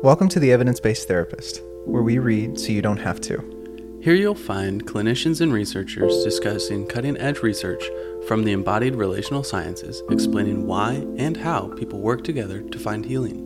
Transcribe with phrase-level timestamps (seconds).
[0.00, 3.98] Welcome to the Evidence Based Therapist, where we read so you don't have to.
[4.00, 7.82] Here you'll find clinicians and researchers discussing cutting edge research
[8.28, 13.44] from the embodied relational sciences, explaining why and how people work together to find healing.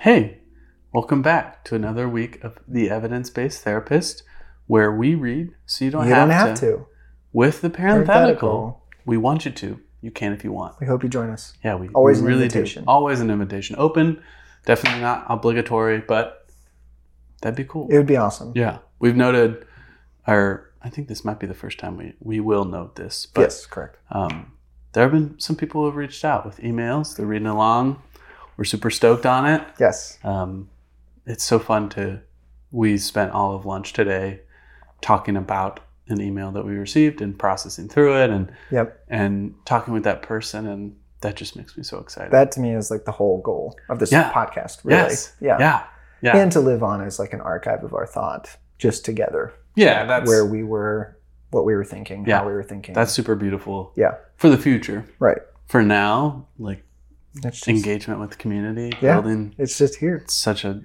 [0.00, 0.42] Hey,
[0.92, 4.22] welcome back to another week of the Evidence Based Therapist,
[4.68, 6.66] where we read so you don't, You have, don't have to.
[6.66, 6.86] to.
[7.32, 8.84] With the parenthetical, Parenthetical.
[9.08, 9.80] We want you to.
[10.00, 10.78] You can if you want.
[10.80, 11.54] We hope you join us.
[11.64, 12.84] Yeah, we Always we an really invitation.
[12.84, 12.90] do.
[12.90, 13.74] Always an invitation.
[13.78, 14.22] Open,
[14.64, 16.46] definitely not obligatory, but
[17.42, 17.88] that'd be cool.
[17.90, 18.52] It would be awesome.
[18.54, 19.66] yeah, we've noted,
[20.26, 23.40] or I think this might be the first time we we will note this, but
[23.40, 23.96] yes, correct.
[24.10, 24.52] um,
[24.92, 27.16] there have been some people who have reached out with emails.
[27.16, 28.00] They're reading along.
[28.56, 29.62] We're super stoked on it.
[29.80, 30.18] Yes.
[30.22, 30.68] Um,
[31.26, 32.20] it's so fun to.
[32.70, 34.40] We spent all of lunch today
[35.00, 39.04] talking about an email that we received and processing through it and Yep.
[39.08, 42.30] and talking with that person and that just makes me so excited.
[42.32, 44.32] That to me is like the whole goal of this Yeah.
[44.32, 44.98] podcast, really.
[45.00, 45.32] yes.
[45.40, 45.56] Yeah.
[45.58, 45.82] Yeah.
[46.22, 46.36] Yeah.
[46.36, 49.52] And to live on as like an archive of our thought just together.
[49.74, 50.04] yeah.
[50.06, 51.16] That's where we were,
[51.50, 52.38] what we were thinking, Yeah.
[52.38, 52.94] how we were thinking.
[52.94, 54.14] that's super beautiful yeah.
[54.36, 55.04] for the future.
[55.18, 55.38] Right.
[55.66, 56.82] For now, like
[57.42, 59.14] just, engagement with the community, Yeah.
[59.20, 60.16] building it's just here.
[60.16, 60.80] it's such a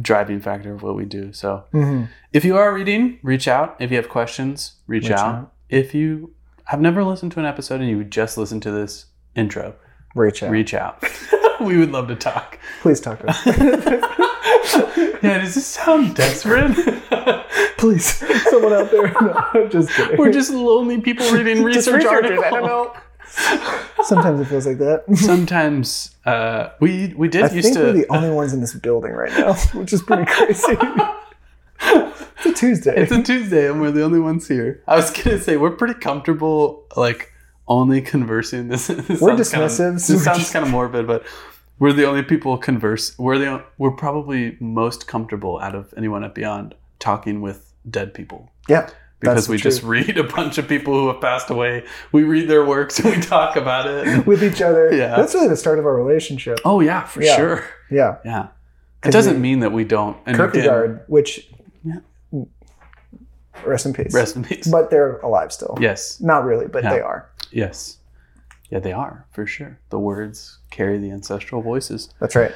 [0.00, 1.32] driving factor of what we do.
[1.32, 2.08] So Mhm.
[2.32, 3.76] if you are reading, reach out.
[3.78, 5.34] If you have questions, reach, Reach out.
[5.34, 5.52] out.
[5.68, 6.32] If you
[6.64, 9.74] have never listened to an episode and you just listened to this intro,
[10.14, 10.50] Reach out.
[10.50, 11.02] reach out.
[11.60, 12.58] we would love to talk.
[12.82, 13.46] Please talk to us.
[15.22, 16.74] yeah, does this sound desperate?
[17.78, 18.06] Please,
[18.50, 19.08] someone out there.
[19.20, 20.16] No, I'm just kidding.
[20.16, 22.44] We're just lonely people reading research articles.
[22.44, 22.94] I don't know.
[24.04, 25.04] Sometimes it feels like that.
[25.16, 29.12] Sometimes uh, we we did I used think we're the only ones in this building
[29.12, 30.76] right now, which is pretty crazy.
[31.80, 32.94] it's a Tuesday.
[32.96, 34.82] it's a Tuesday and we're the only ones here.
[34.86, 37.32] I was gonna say we're pretty comfortable, like
[37.68, 38.68] only conversing.
[38.68, 41.24] This, this We're sounds kind of- dismissive, so this sounds just- kind of morbid, but
[41.78, 43.18] we're the only people converse.
[43.18, 48.50] We're the we're probably most comfortable out of anyone at Beyond talking with dead people.
[48.68, 48.88] yeah,
[49.20, 51.84] Because we just read a bunch of people who have passed away.
[52.12, 54.26] We read their works and we talk about it.
[54.26, 54.94] with each other.
[54.94, 55.16] Yeah.
[55.16, 56.60] That's really the start of our relationship.
[56.64, 57.36] Oh yeah, for Yeah.
[57.36, 57.64] sure.
[57.90, 58.18] Yeah.
[58.24, 58.48] Yeah.
[59.04, 60.16] It doesn't we- mean that we don't.
[60.26, 61.50] And Kierkegaard, which
[61.82, 62.00] Yeah.
[63.64, 64.12] rest in peace.
[64.12, 64.68] Rest in peace.
[64.68, 65.76] But they're alive still.
[65.80, 66.20] yes.
[66.20, 66.90] Not really, but Yeah.
[66.90, 67.28] they are.
[67.50, 67.98] Yes.
[68.70, 69.78] Yeah, they are for sure.
[69.90, 72.10] The words carry the ancestral voices.
[72.20, 72.52] That's right.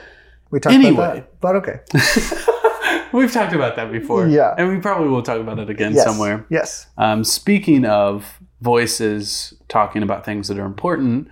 [0.51, 0.93] We talked Anyway.
[0.95, 1.41] about that.
[1.41, 1.81] But okay.
[3.13, 4.27] We've talked about that before.
[4.27, 4.55] Yeah.
[4.57, 6.05] And we probably will talk about it again Yes.
[6.05, 6.45] somewhere.
[6.49, 6.87] Yes.
[6.99, 11.29] Um, speaking of voices talking about things that are important,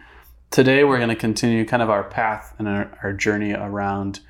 [0.50, 4.21] today we're going to continue kind of our path and our, our journey around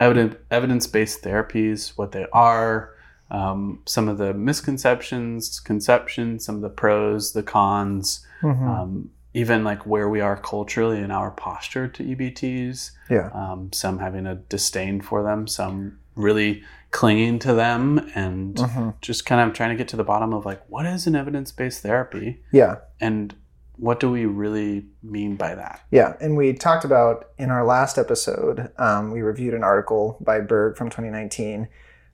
[0.00, 2.90] evidence evidence based therapies, what they are,
[3.30, 8.68] um, some of the misconceptions, conceptions, some of the pros, the cons, Mhm.
[8.68, 13.30] um, even like where we are culturally in our posture to EBTs, yeah.
[13.32, 16.62] um, some having a disdain for them, some really
[16.94, 18.94] clinging to them, and Mhm.
[19.00, 21.82] just kind of trying to get to the bottom of like what is an evidence-based
[21.82, 22.76] therapy Yeah.
[23.00, 23.34] and
[23.76, 27.98] what do we really mean by that Yeah, and we talked about in our last
[27.98, 31.66] episode, um, we reviewed an article by Berg from 2019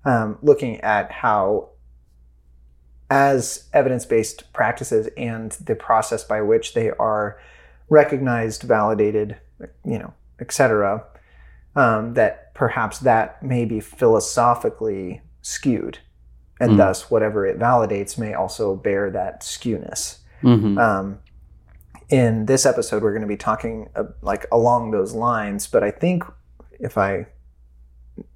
[0.07, 1.69] um, looking at how,
[3.11, 7.37] as evidence based practices and the process by which they are
[7.91, 9.37] recognized, validated,
[9.85, 11.05] you know, etc.,
[11.77, 15.99] um, that perhaps that may be philosophically skewed.
[16.61, 16.77] And Mm.
[16.77, 20.77] thus, whatever it validates may also bear that skewness mm-hmm.
[20.77, 21.21] um,
[22.11, 25.91] in this episode we're going to be talking uh, like along those lines but i
[25.91, 26.25] think
[26.81, 27.25] if i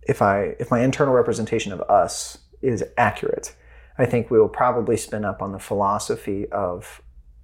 [0.02, 3.54] if i if my internal representation of us is accurate
[3.98, 7.02] i think we will probably spin up on the philosophy of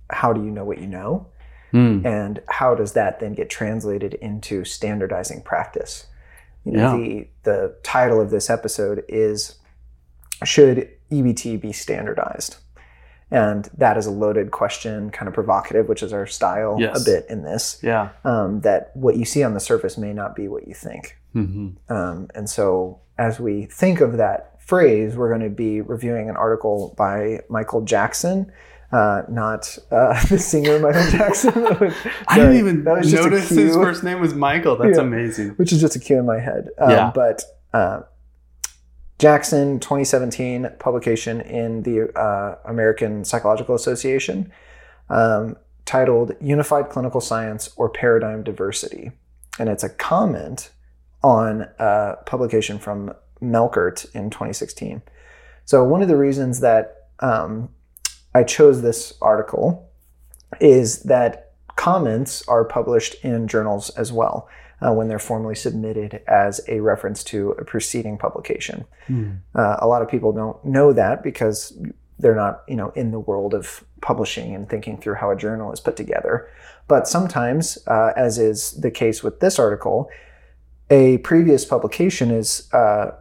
[0.09, 1.27] how do you know what you know
[1.73, 2.07] mm.
[2.07, 6.07] and how does that then get translated into standardizing practice
[6.65, 7.09] you know Yeah.
[7.09, 9.57] the the title of this episode is
[10.45, 12.57] should ebt be standardized
[13.31, 17.01] and that is a loaded question kind of provocative which is our style Yes.
[17.01, 20.35] a bit in this yeah um, that what you see on the surface may not
[20.35, 21.71] be what you think mm-hmm.
[21.93, 26.37] um, and so as we think of that phrase we're going to be reviewing an
[26.37, 28.51] article by michael jackson
[28.93, 31.53] uh, not uh, the singer Michael Jackson.
[32.29, 35.05] i didn't even that was just notice his first name was michael that's Yeah.
[35.05, 36.69] amazing which is just a cue in my head.
[36.79, 37.13] Um, Yeah.
[37.15, 37.43] But
[37.73, 38.01] uh,
[39.19, 44.51] Jackson, 2017 publication in the uh, American Psychological Association,
[45.11, 49.13] um, titled "Unified Clinical Science or Paradigm Diversity,"
[49.59, 50.71] and it's a comment
[51.23, 55.03] on a publication from Melchert in 2016.
[55.67, 57.69] So one of the reasons that um,
[58.35, 59.89] I chose this article
[60.61, 64.49] is that comments are published in journals as well
[64.81, 68.85] uh, when they're formally submitted as a reference to a preceding publication.
[69.55, 71.77] Uh, a lot of people don't know that because
[72.19, 75.73] they're not, you know, in the world of publishing and thinking through how a journal
[75.73, 76.51] is put together.
[76.87, 80.11] But sometimes, uh, as is the case with this article,
[80.91, 83.13] a previous publication is uh,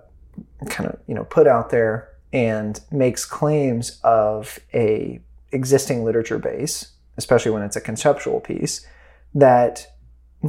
[0.67, 5.19] kind of, you know, put out there and makes claims of a
[5.51, 8.85] existing literature base, especially when it's a conceptual piece,
[9.33, 9.87] that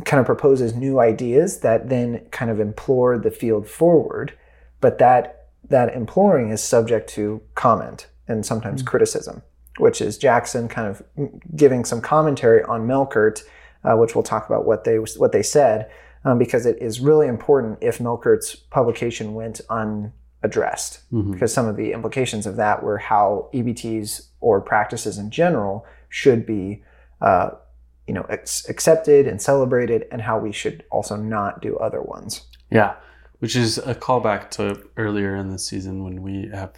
[0.04, 4.32] kind of proposes new ideas that then kind of implore the field forward,
[4.80, 9.42] but that that imploring is subject to comment and sometimes criticism,
[9.78, 11.02] which is Jackson kind of
[11.54, 13.42] giving some commentary on Melchert,
[13.84, 15.90] uh, which we'll talk about what they what they said,
[16.24, 19.60] um, because it is really important if Melchert's publication went
[20.42, 21.00] unaddressed,
[21.32, 26.46] because some of the implications of that were how EBTs or practices in general should
[26.46, 26.82] be.
[27.20, 27.50] Uh,
[28.06, 32.40] you know, ex- accepted and celebrated, and how we should also not do other ones.
[32.68, 32.94] Yeah,
[33.38, 36.72] which is a callback to earlier in the season when we have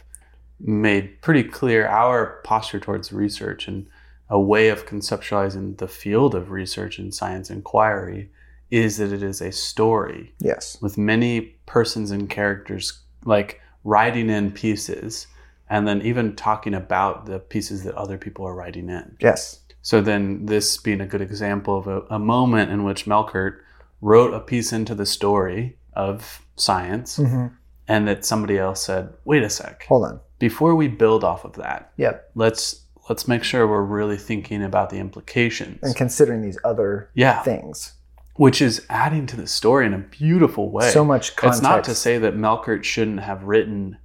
[0.61, 3.87] made pretty clear our posture towards research and
[4.29, 8.31] a way of conceptualizing the field of research and science inquiry
[8.71, 10.77] is that it is a story Yes.
[10.83, 15.27] with many persons and characters like writing in pieces
[15.69, 19.17] and then even talking about the pieces that other people are writing in.
[19.21, 19.61] Yes.
[19.81, 23.59] So then, this being a good example of a, a moment in which Melchert
[24.01, 27.47] wrote a piece into the story of science, hmm
[27.89, 30.21] and that somebody else said, "Wait a sec, Hold on.
[30.39, 32.31] before we build off of that, Yep.
[32.37, 37.43] let's let's make sure we're really thinking about the implications." And considering these other yeah,
[37.43, 37.95] things,
[38.35, 40.91] which is adding to the story in a beautiful way.
[40.91, 41.59] so much context.
[41.61, 43.99] It's not to say that Melchert shouldn't have written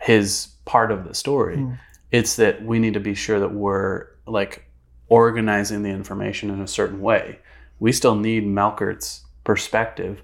[0.00, 1.56] his part of the story.
[1.56, 1.78] Mm.
[2.10, 4.64] It's that we need to be sure that we're like
[5.08, 7.38] organizing the information in a certain way.
[7.80, 10.22] We still need Melchert's perspective,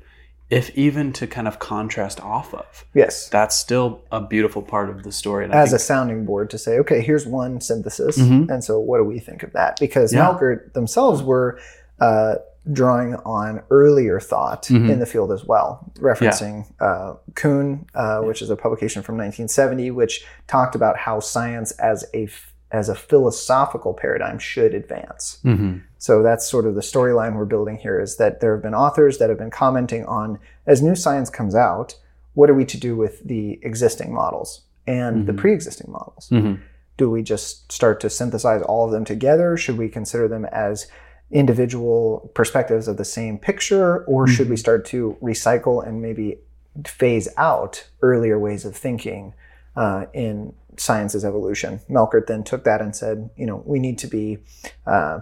[0.51, 2.85] if even to kind of contrast off of.
[2.95, 3.29] Yes.
[3.29, 5.45] That's still a beautiful part of the story.
[5.45, 8.49] And As a sounding board to say, okay, here's one synthesis, Mhm.
[8.51, 9.79] and so what do we think of that?
[9.81, 10.27] Because Yeah.
[10.27, 11.59] Melchert themselves were
[12.01, 12.37] uh,
[12.73, 14.91] drawing on earlier thought Mhm.
[14.91, 19.91] in the field as well, referencing uh, Kuhn, uh, which is a publication from 1970,
[19.91, 22.29] which talked about how science as a
[22.71, 25.39] as a philosophical paradigm should advance.
[25.43, 25.81] Mhm.
[25.97, 29.17] So that's sort of the storyline we're building here is that there have been authors
[29.17, 31.95] that have been commenting on as new science comes out,
[32.35, 35.39] what are we to do with the existing models and the Mhm.
[35.39, 36.29] pre existing models?
[36.31, 36.59] Mhm.
[36.99, 39.57] Do we just start to synthesize all of them together?
[39.57, 40.89] Should we consider them as
[41.31, 44.05] individual perspectives of the same picture?
[44.05, 46.39] Or should we start to recycle and maybe
[46.87, 49.35] phase out earlier ways of thinking
[49.77, 51.81] uh, in science's evolution?
[51.89, 54.39] Melchert then took that and said, you know, we need to be
[54.87, 55.21] uh,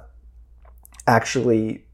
[1.06, 1.85] actually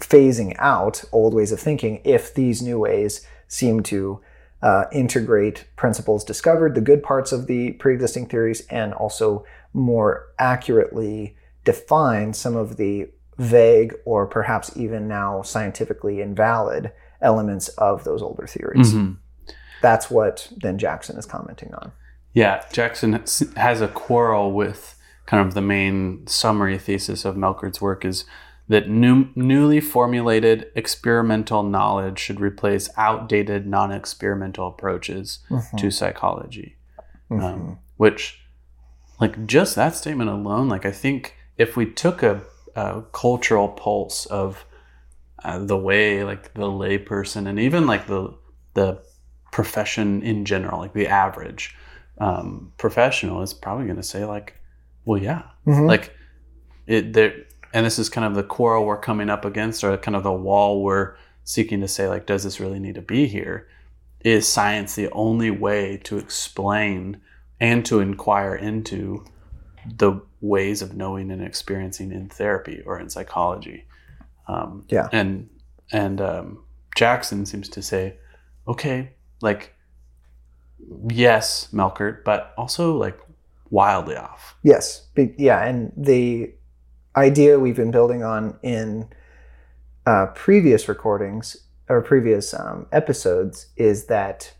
[0.00, 4.20] phasing out old ways of thinking if these new ways seem to
[4.62, 11.36] uh, integrate principles discovered, the good parts of the pre-existing theories, and also more accurately
[11.66, 16.90] define some of the vague or perhaps even now scientifically invalid
[17.20, 18.94] elements of those older theories.
[18.94, 19.16] Mhm.
[19.82, 21.92] That's what then Jackson is commenting on.
[22.32, 23.12] Yeah, Jackson
[23.56, 24.94] has- a quarrel with
[25.26, 28.24] kind of the main summary thesis of Melchert's work is
[28.68, 35.38] that new, newly formulated experimental knowledge should replace outdated non-experimental approaches
[35.76, 36.76] to psychology.
[37.30, 37.42] Mhm.
[37.42, 38.40] Um, which,
[39.20, 42.42] like, just that statement alone, like, I think if we took a,
[42.74, 44.64] a cultural pulse of
[45.44, 48.34] uh, the way, like, the layperson and even like the
[48.74, 49.00] the
[49.52, 51.74] profession in general, like the average
[52.18, 54.60] um, professional, is probably going to say, like,
[55.04, 55.86] well, yeah, Mhm.
[55.88, 56.14] like
[56.86, 57.34] it there
[57.72, 60.32] and this is kind of the quarrel we're coming up against or kind of the
[60.32, 63.66] wall we're seeking to say like does this really need to be here
[64.20, 67.20] is science the only way to explain
[67.60, 69.24] and to inquire into
[69.98, 73.84] the ways of knowing and experiencing in therapy or in psychology.
[74.48, 75.08] Um, Yeah.
[75.12, 75.48] and
[75.92, 76.64] and um,
[76.96, 78.16] jackson seems to say
[78.66, 79.74] okay like
[81.08, 83.18] yes melchert but also like
[83.70, 84.56] wildly off.
[84.62, 86.52] Yes, yeah, and the
[87.16, 89.08] idea we've been building on in
[90.06, 91.56] uh, previous recordings
[91.88, 94.52] or previous um, episodes is that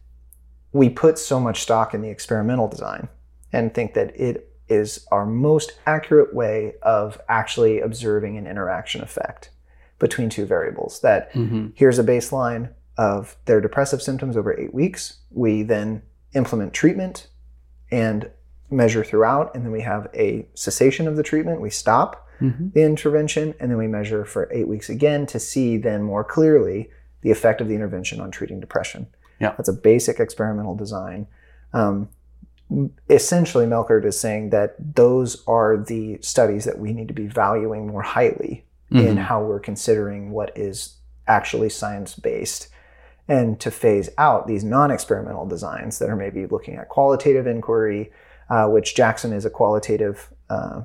[0.72, 3.08] we put so much stock in the experimental design
[3.52, 9.50] and think that it is our most accurate way of actually observing an interaction effect
[9.98, 11.00] between two variables.
[11.00, 11.68] That mm-hmm.
[11.74, 15.18] here's a baseline of their depressive symptoms over eight weeks.
[15.30, 16.02] We then
[16.34, 17.28] implement treatment,
[17.90, 18.30] and
[18.70, 21.60] measure throughout, and then we have a cessation of the treatment.
[21.60, 22.72] We stop Mhm.
[22.74, 26.90] the intervention, and then we measure for eight weeks again to see then more clearly
[27.22, 29.06] the effect of the intervention on treating depression.
[29.38, 29.54] Yeah.
[29.56, 31.26] That's a basic experimental design.
[31.72, 32.08] Um,
[33.08, 37.86] essentially, Melchert is saying that those are the studies that we need to be valuing
[37.86, 39.18] more highly in Mhm.
[39.18, 40.96] how we're considering what is
[41.26, 42.68] actually science based
[43.28, 48.12] and to phase out these non experimental designs that are maybe looking at qualitative inquiry,
[48.48, 50.82] uh, which Jackson is a qualitative uh,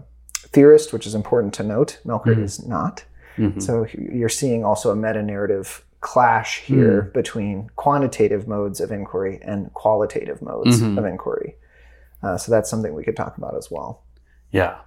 [0.48, 2.00] theorist, which is important to note.
[2.06, 2.44] Melchert Mhm.
[2.44, 3.04] is not.
[3.38, 3.62] Mhm.
[3.62, 9.72] So you're seeing also a meta narrative clash here between quantitative modes of inquiry and
[9.76, 10.98] qualitative modes Mhm.
[10.98, 11.56] of inquiry.
[12.24, 14.04] Uh, so that's something we could talk about as well.
[14.52, 14.78] Yeah.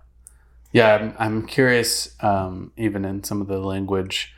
[0.72, 4.34] Yeah, I'm, I'm curious, um, even in some of the language,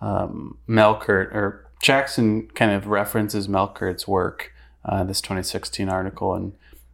[0.00, 4.52] um, Melchert or Jackson kind of references Melchert's work,
[4.84, 6.52] uh, this 2016 article, and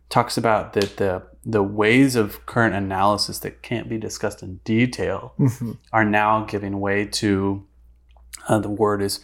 [0.09, 5.33] talks about that the the ways of current analysis that can't be discussed in detail
[5.41, 5.79] Mhm.
[5.93, 7.65] are now giving way to
[8.49, 9.19] uh, the word is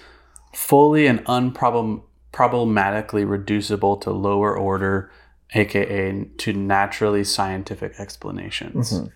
[0.52, 5.11] fully and unproblem problematically reducible to lower order,
[5.55, 8.93] aka to naturally scientific explanations.
[8.93, 9.11] Mhm.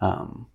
[0.00, 0.46] Um,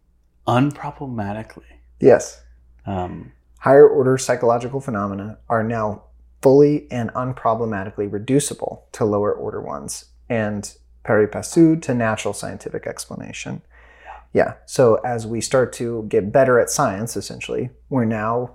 [0.48, 1.64] unproblematically.
[2.00, 2.44] Yes.
[2.86, 6.04] Um, Higher order psychological phenomena are now
[6.44, 13.64] fully and unproblematically reducible to lower order ones and pari passu to natural scientific explanation.
[14.34, 14.54] Yeah.
[14.68, 18.52] So as we start to get better at science, essentially, we're now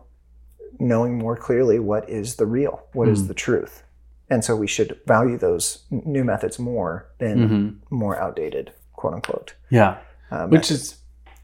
[0.79, 3.29] knowing more clearly what is the real, what is Mm.
[3.29, 3.83] the truth.
[4.31, 7.77] And so we should value those new methods more than mhm.
[7.91, 9.55] more outdated, quote unquote.
[9.71, 9.99] Yeah,
[10.31, 10.97] uh, which is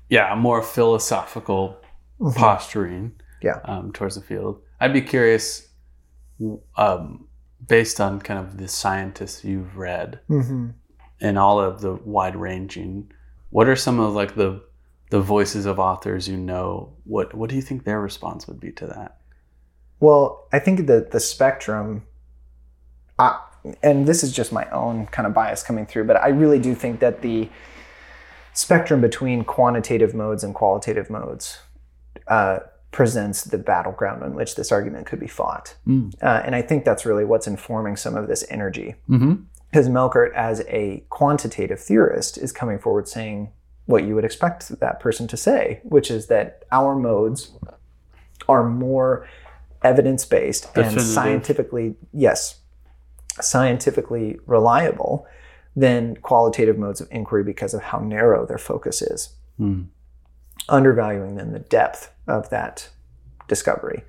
[0.09, 1.77] yeah a more philosophical
[2.21, 2.35] Mhm.
[2.37, 3.13] posturing
[3.43, 3.59] Yeah.
[3.65, 4.63] um, towards the field.
[4.81, 5.69] I'd be curious,
[6.77, 7.27] um,
[7.67, 10.75] based on kind of the scientists you've read Mhm.
[11.21, 13.11] and all of the wide ranging,
[13.51, 14.63] what are some of like the
[15.11, 16.93] the voices of authors you know?
[17.05, 19.19] What what do you think their response would be to that?
[20.01, 22.03] Well, I think that the spectrum,
[23.19, 23.41] I,
[23.83, 26.75] and this is just my own kind of bias coming through, but I really do
[26.75, 27.49] think that the
[28.53, 31.59] spectrum between quantitative modes and qualitative modes
[32.29, 35.77] uh, presents the battleground on which this argument could be fought.
[35.87, 36.15] Mm.
[36.23, 38.95] Uh, and I think that's really what's informing some of this energy.
[39.09, 39.35] Mm-hmm.
[39.71, 43.51] Because Melchert, as a quantitative theorist, is coming forward saying
[43.85, 47.53] what you would expect that person to say, which is that our modes
[48.49, 49.29] are more
[49.83, 52.61] evidence based and scientifically, yes,
[53.41, 55.27] scientifically reliable
[55.75, 59.89] than qualitative modes of inquiry because of how narrow their focus is, Mm.
[60.69, 62.89] undervaluing then the depth of that
[63.49, 64.05] discovery.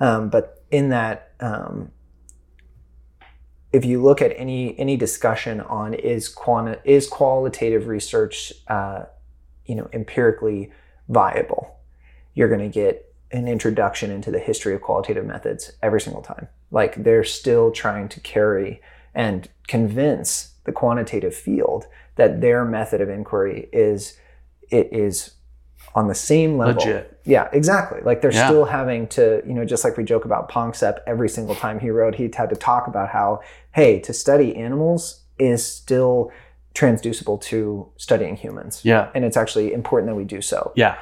[0.00, 1.92] Um, but in that, um,
[3.72, 9.04] if you look at any any discussion on is quanti- is qualitative research, uh,
[9.64, 10.70] you know, empirically
[11.08, 11.76] viable,
[12.34, 16.48] you're going to get an introduction into the history of qualitative methods every single time.
[16.72, 18.80] Like they're still trying to carry
[19.14, 21.86] and convince the quantitative field
[22.16, 24.18] that their method of inquiry is
[24.70, 25.34] it is
[25.94, 26.82] on the same level.
[26.82, 27.20] Legit.
[27.24, 28.00] Yeah, exactly.
[28.02, 28.46] Like they're Yeah.
[28.48, 31.90] still having to, you know, just like we joke about Panksepp every single time he
[31.90, 33.40] wrote, he had to talk about how,
[33.72, 36.30] hey, to study animals is still
[36.74, 38.80] transducible to studying humans.
[38.82, 39.10] Yeah.
[39.14, 40.72] And it's actually important that we do so.
[40.74, 40.96] Yeah.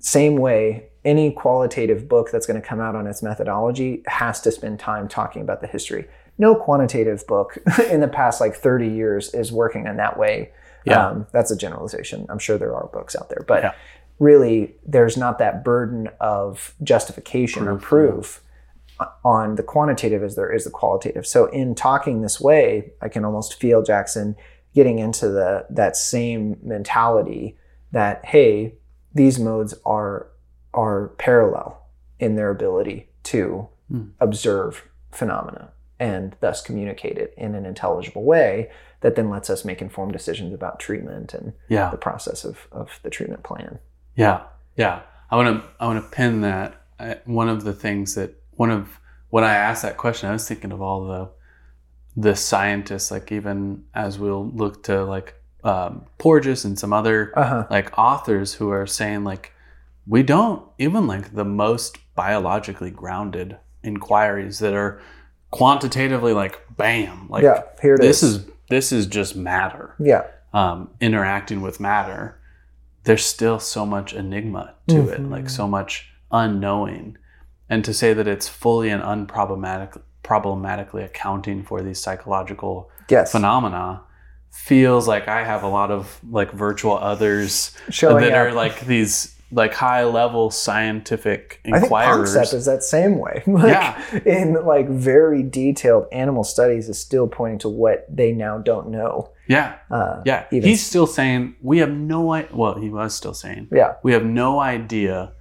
[0.00, 4.50] Same way, any qualitative book that's going to come out on its methodology has to
[4.50, 6.06] spend time talking about the history.
[6.38, 7.58] No quantitative book
[7.90, 10.50] in the past like 30 years is working in that way.
[10.84, 11.06] Yeah.
[11.08, 12.26] Um, that's a generalization.
[12.28, 13.72] I'm sure there are books out there, but Yeah.
[14.18, 18.42] really, there's not that burden of justification or Proof,
[18.98, 21.26] proof on the quantitative as there is the qualitative.
[21.26, 24.36] So in talking this way, I can almost feel Jackson
[24.74, 27.56] getting into the that same mentality
[27.92, 28.74] that hey,
[29.14, 30.28] these modes are
[30.74, 31.82] are parallel
[32.18, 34.04] in their ability to Hmm.
[34.18, 38.70] observe phenomena and thus communicate it in an intelligible way
[39.02, 41.90] that then lets us make informed decisions about treatment and Yeah.
[41.90, 43.78] the process of, of the treatment plan.
[44.16, 44.40] Yeah,
[44.76, 45.00] yeah.
[45.30, 46.74] I want to I want to pin that.
[46.98, 48.98] I, one of the things that one of
[49.30, 51.28] when I asked that question, I was thinking of all the
[52.16, 57.66] the scientists, like even as we'll look to like um, Porges and some other Uh-huh.
[57.70, 59.52] like authors who are saying like
[60.06, 65.00] we don't even like the most biologically grounded inquiries that are
[65.50, 68.20] quantitatively like bam like yeah, here it is.
[68.20, 72.40] this is this is just matter yeah, um, interacting with matter,
[73.04, 75.30] there's still so much enigma to it, Mhm.
[75.30, 77.16] like so much unknowing.
[77.68, 84.02] And to say that it's fully and unproblematic, problematically accounting for these psychological yes, phenomena
[84.50, 88.46] feels like I have a lot of like virtual others Showing that up.
[88.46, 92.34] are like these like high level scientific I think inquirers.
[92.34, 93.42] concept is that same way.
[93.46, 94.18] like, Yeah.
[94.26, 99.30] In like very detailed animal studies is still pointing to what they now don't know.
[99.46, 100.44] yeah, Uh, yeah.
[100.50, 102.50] Even- He's still saying we have no idea.
[102.56, 103.94] Well, he was still saying yeah.
[104.02, 105.32] we have no idea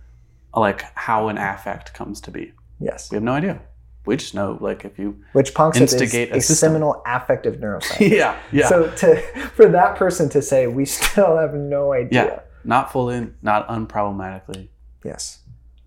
[0.55, 2.53] like how an affect comes to be.
[2.79, 3.09] Yes.
[3.09, 3.61] We have no idea.
[4.05, 6.55] We just know like if you Which is Instigate a, a system.
[6.71, 8.09] seminal affective neuroscience.
[8.17, 9.15] yeah yeah So to
[9.55, 12.25] for that person to say we still have no idea.
[12.25, 12.39] Yeah.
[12.63, 14.69] Not fully not unproblematically.
[15.03, 15.39] Yes.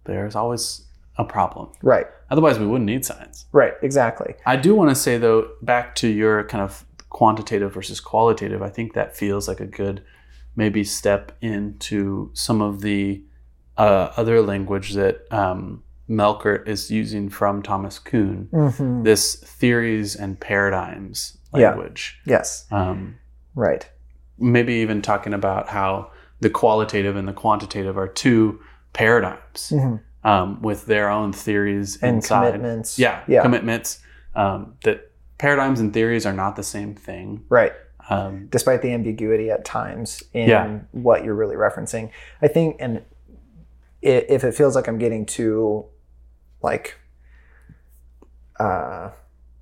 [0.04, 0.86] There's always
[1.18, 1.68] a problem.
[1.82, 2.06] Right.
[2.30, 3.46] Otherwise, we wouldn't need science.
[3.52, 3.72] Right.
[3.82, 4.34] Exactly.
[4.44, 8.68] I do want to say though, back to your kind of quantitative versus qualitative, I
[8.68, 10.02] think that feels like a good
[10.54, 13.22] maybe step into some of the
[13.78, 18.48] uh, other language that um, Melchert is using from Thomas Kuhn.
[18.52, 21.70] hmm This theories and paradigms Yeah.
[21.70, 22.20] language.
[22.26, 22.66] Yes.
[22.70, 23.16] Um,
[23.54, 23.88] Right.
[24.38, 28.60] maybe even talking about how the qualitative and the quantitative are two
[28.92, 30.00] paradigms Mhm.
[30.24, 32.52] um, with their own theories And inside.
[32.52, 32.98] commitments.
[32.98, 33.42] Yeah, Yeah.
[33.42, 34.00] commitments.
[34.34, 37.44] Um, that paradigms and theories are not the same thing.
[37.48, 37.72] Right.
[38.08, 40.78] Um, Despite the ambiguity at times in Yeah.
[40.92, 42.10] what you're really referencing,
[42.42, 42.98] I think, and
[44.04, 45.86] i- if it feels like I'm getting too,
[46.62, 46.96] like,
[48.60, 49.10] uh,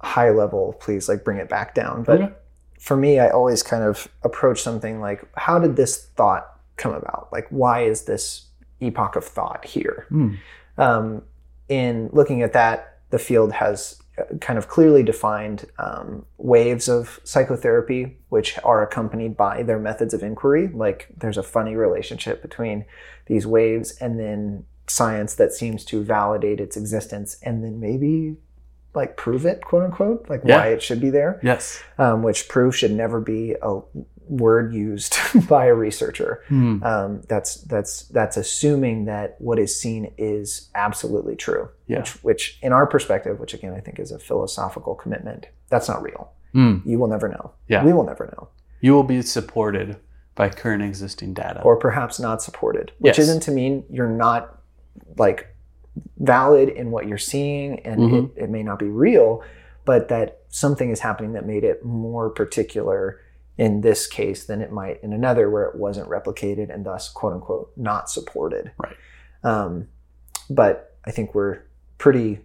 [0.02, 2.02] high level, please like bring it back down.
[2.02, 2.33] But Okay.
[2.78, 7.28] for me, I always kind of approach something like, how did this thought come about?
[7.33, 8.47] Like, why is this
[8.81, 10.07] epoch of thought here?
[10.09, 10.35] hmm,
[10.78, 11.23] um,
[11.69, 17.21] in looking at that, the field has uh, kind of clearly defined um, waves of
[17.25, 20.69] psychotherapy, which are accompanied by their methods of inquiry.
[20.69, 22.85] Like there's a funny relationship between
[23.26, 28.37] these waves and then science that seems to validate its existence and then maybe
[28.95, 30.59] like prove it, quote unquote, like Yeah.
[30.59, 31.82] why it should be there yes.
[31.99, 33.80] um, which proof should never be a
[34.28, 35.17] word used
[35.49, 36.43] by a researcher.
[36.49, 41.69] Hmm, Um, that's that's that's assuming that what is seen is absolutely true.
[41.87, 42.00] Yeah.
[42.00, 46.02] Which, which, in our perspective, which again I think is a philosophical commitment, that's not
[46.02, 46.30] real.
[46.52, 46.76] hmm.
[46.84, 47.52] You will never know.
[47.69, 47.84] Yeah.
[47.84, 48.49] We will never know,
[48.80, 49.97] You will be supported
[50.34, 51.63] by current existing data.
[51.63, 52.93] or perhaps not supported.
[52.99, 53.28] Which Yes.
[53.28, 54.60] isn't to mean you're not
[55.17, 55.49] like
[56.19, 58.37] valid in what you're seeing, and Mhm.
[58.37, 59.43] it, it may not be real,
[59.84, 63.21] but that something is happening that made it more particular
[63.56, 67.32] in this case than it might in another where it wasn't replicated and thus quote
[67.32, 68.73] unquote not supported.
[68.78, 68.97] Right.
[69.45, 69.88] Um,
[70.50, 71.60] but I think we're
[71.99, 72.40] pretty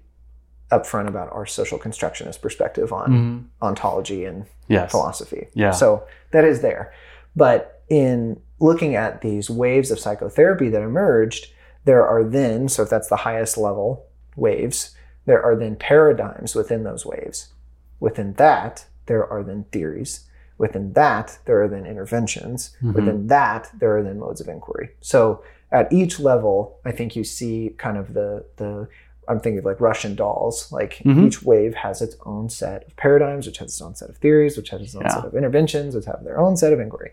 [0.72, 3.66] upfront about our social constructionist perspective on Mhm.
[3.66, 4.92] ontology and Yes.
[4.92, 5.48] philosophy.
[5.54, 5.72] Yeah.
[5.72, 6.94] So that is there.
[7.36, 11.52] But in looking at these waves of psychotherapy that emerged,
[11.86, 14.96] there are then, so if that's the highest level waves,
[15.26, 17.52] there are then paradigms within those waves.
[18.00, 20.28] Within that, there are then theories.
[20.60, 22.76] Within that, there are then interventions.
[22.84, 22.94] Mhm.
[22.94, 24.92] Within that, there are then modes of inquiry.
[25.02, 25.42] So
[25.72, 28.88] at each level, I think you see kind of the the
[29.28, 30.72] I'm thinking of like Russian dolls.
[30.72, 31.26] Like Mhm.
[31.28, 34.58] each wave has its own set of paradigms, which has its own set of theories,
[34.58, 35.16] which has its own Yeah.
[35.16, 37.12] set of interventions, which have their own set of inquiry.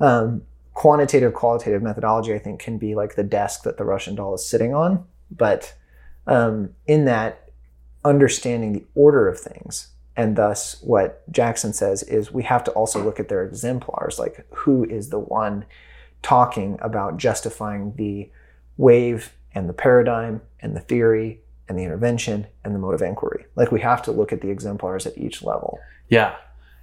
[0.00, 0.42] Um,
[0.74, 4.44] quantitative, qualitative methodology, I think, can be like the desk that the Russian doll is
[4.44, 5.04] sitting on.
[5.30, 5.74] But
[6.26, 7.48] um, in that,
[8.04, 13.02] understanding the order of things, and thus what Jackson says is we have to also
[13.02, 15.64] look at their exemplars, like who is the one
[16.22, 18.30] talking about justifying the
[18.76, 23.46] wave and the paradigm and the theory and the intervention and the mode of inquiry.
[23.56, 25.78] Like we have to look at the exemplars at each level.
[26.08, 26.34] Yeah.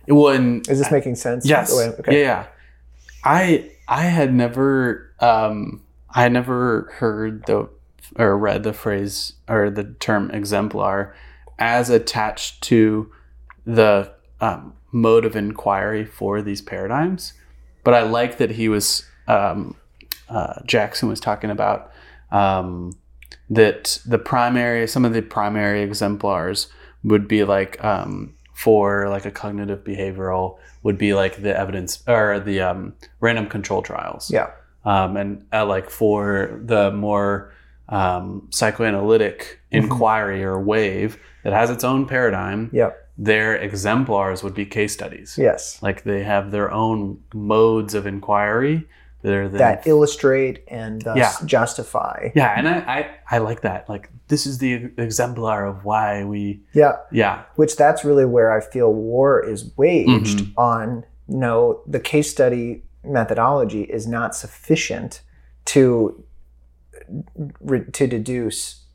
[0.07, 1.45] Well, and Is this making sense?
[1.45, 1.69] Yes.
[1.71, 2.45] The way- Yeah, yeah.
[3.23, 5.81] I I had never um
[6.13, 7.69] I had never heard the
[8.17, 11.15] or read the phrase or the term exemplar
[11.59, 13.11] as attached to
[13.65, 17.34] the um, mode of inquiry for these paradigms.
[17.84, 19.76] But I like that he was um,
[20.30, 21.91] uh, Jackson was talking about
[22.32, 22.91] um,
[23.50, 26.67] that the primary some of the primary exemplars
[27.04, 32.39] would be like um, for like a cognitive behavioral would be like the evidence or
[32.39, 34.52] the um, random control trials Yeah.
[34.86, 37.52] um, and uh, like for the more
[37.89, 43.00] um, psychoanalytic inquiry or wave that has its own paradigm Yep.
[43.17, 45.82] Their exemplars would be case studies Yes.
[45.82, 48.88] like they have their own modes of inquiry
[49.24, 51.32] that That illustrate and thus Yeah.
[51.45, 52.30] justify.
[52.34, 56.62] yeah and I, I i like that like this is the exemplar of why we
[56.74, 56.93] Yeah.
[57.12, 60.54] yeah Which that's really where I feel war is waged Mhm.
[60.58, 65.21] on no, the case study methodology is not sufficient
[65.65, 66.24] to
[67.60, 68.86] re, to deduce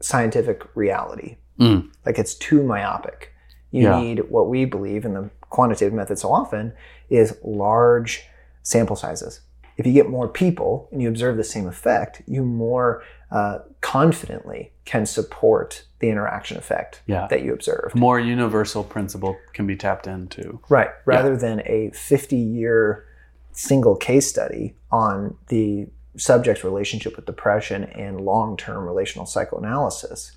[0.00, 1.36] scientific reality.
[1.60, 1.90] Mm.
[2.06, 3.31] Like it's too myopic.
[3.72, 4.00] You Yeah.
[4.00, 6.72] need what we believe in the quantitative method so often
[7.10, 8.24] is large
[8.62, 9.40] sample sizes.
[9.78, 14.72] If you get more people and you observe the same effect, you more uh, confidently
[14.84, 17.26] can support the interaction effect Yeah.
[17.28, 17.94] that you observed.
[17.94, 20.60] More universal principle can be tapped into.
[20.68, 20.90] Right.
[21.06, 23.06] Rather than a 50 year
[23.52, 30.32] single case study on the subject's relationship with depression and long term relational psychoanalysis,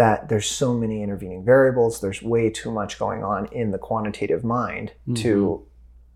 [0.00, 2.00] that there's so many intervening variables.
[2.00, 5.62] There's way too much going on in the quantitative mind to,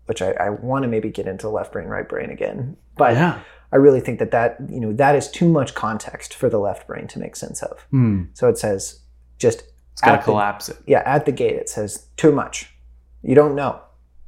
[0.07, 2.77] which I, I want to maybe get into left brain, right brain again.
[2.97, 3.39] But yeah.
[3.71, 6.87] I really think that that, you know, that is too much context for the left
[6.87, 7.81] brain to make sense of.
[7.91, 8.23] Hmm.
[8.33, 9.01] So it says
[9.37, 10.77] just It's got to the- collapse it.
[10.87, 12.73] yeah, at the gate it says too much.
[13.21, 13.81] You don't know.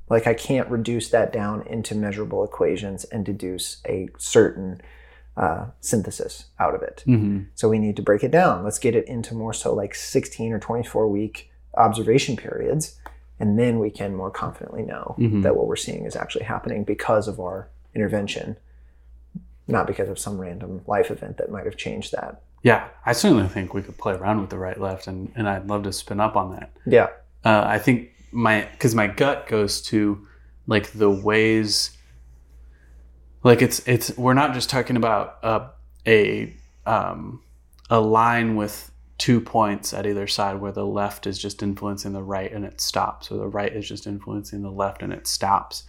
[0.10, 4.82] Like I can't reduce that down into measurable equations and deduce a certain
[5.38, 7.04] uh, synthesis out of it.
[7.06, 8.63] hmm So we need to break it down.
[8.63, 12.95] Let's get it into more so like 16 or 24 week observation periods,
[13.39, 15.43] and then we can more confidently know Mhm.
[15.43, 18.58] that what we're seeing is actually happening because of our intervention,
[19.67, 22.41] not because of some random life event that might have changed that.
[22.63, 22.88] Yeah.
[23.06, 25.84] I certainly think we could play around with the right left, and, and I'd love
[25.84, 26.71] to spin up on that.
[26.86, 27.08] Yeah.
[27.45, 30.26] uh, I think my because my gut goes to
[30.65, 31.91] like the ways
[33.43, 35.69] like it's it's we're not just talking about a
[36.08, 37.41] a um,
[37.89, 42.21] a line with two points at either side where the left is just influencing the
[42.21, 45.84] right and it stops or the right is just influencing the left and it stops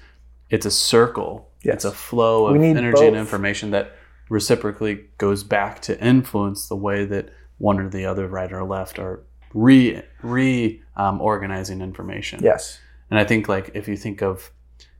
[0.50, 1.74] it's a circle Yes.
[1.76, 3.96] it's a flow of energy and information that
[4.30, 8.98] reciprocally goes back to influence the way that one or the other right or left
[8.98, 12.78] are re re um, organizing information Yes.
[13.10, 14.50] and I think like if you think of,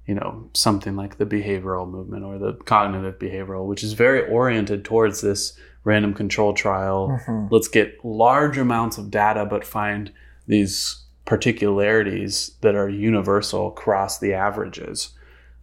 [0.09, 4.83] you know, something like the behavioral movement or the cognitive behavioral, which is very oriented
[4.85, 5.53] towards this
[5.85, 7.21] random control trial.
[7.27, 7.49] Mhm.
[7.51, 10.11] Let's get large amounts of data, but find
[10.47, 15.11] these particularities that are universal across the averages.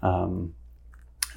[0.03, 0.53] Um,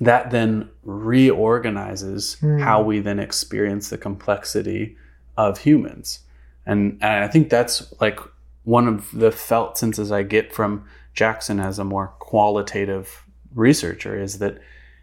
[0.00, 2.58] that then reorganizes Hmm.
[2.58, 4.96] how we then experience the complexity
[5.36, 6.20] of humans.
[6.66, 8.20] And, and I think that's like
[8.64, 10.84] one of the felt senses I get from
[11.18, 14.58] Jackson as a more qualitative researcher is that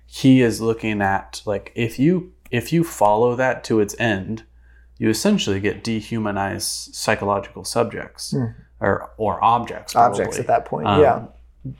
[0.06, 4.44] he is looking at like if you if you follow that to its end,
[4.98, 8.46] you essentially get dehumanized psychological subjects Hmm.
[8.80, 9.96] or or objects.
[9.96, 10.88] Objects at that point.
[10.88, 11.18] um, yeah.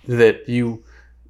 [0.08, 0.84] that you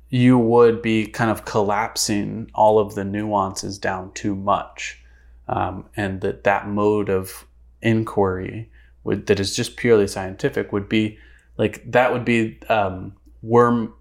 [0.09, 5.03] you would be kind of collapsing all of the nuances down too much
[5.47, 7.45] um, and that that mode of
[7.81, 8.69] inquiry
[9.03, 11.17] would that is just purely scientific would be
[11.57, 13.93] like that would be um, worm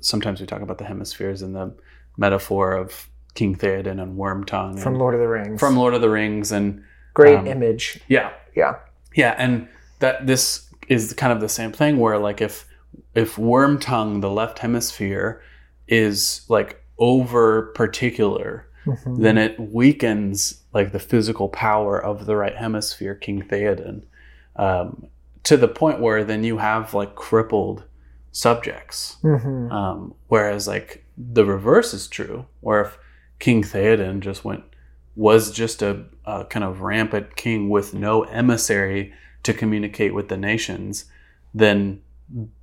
[0.00, 1.72] sometimes we talk about the hemispheres and the
[2.16, 5.60] metaphor of king theoden and Wormtongue From and- Lord of the Rings.
[5.60, 6.82] from lord of the rings and
[7.14, 8.00] Great um, image.
[8.08, 8.76] yeah Yeah.
[9.14, 9.68] yeah, and
[10.00, 12.64] that this is kind of the same thing where like if
[13.14, 15.42] if Wormtongue, the left hemisphere,
[15.88, 19.20] is like over particular, Mhm.
[19.20, 24.02] then it weakens like the physical power of the right hemisphere, King Theoden,
[24.56, 25.06] um,
[25.48, 27.82] to the point where then you have like crippled
[28.32, 29.16] subjects.
[29.24, 29.72] Mhm.
[29.72, 32.98] Um, whereas like the reverse is true, where if
[33.38, 34.62] King Theoden just went
[35.16, 39.10] was just a, a kind of rampant king with no emissary
[39.42, 41.06] to communicate with the nations,
[41.54, 42.00] then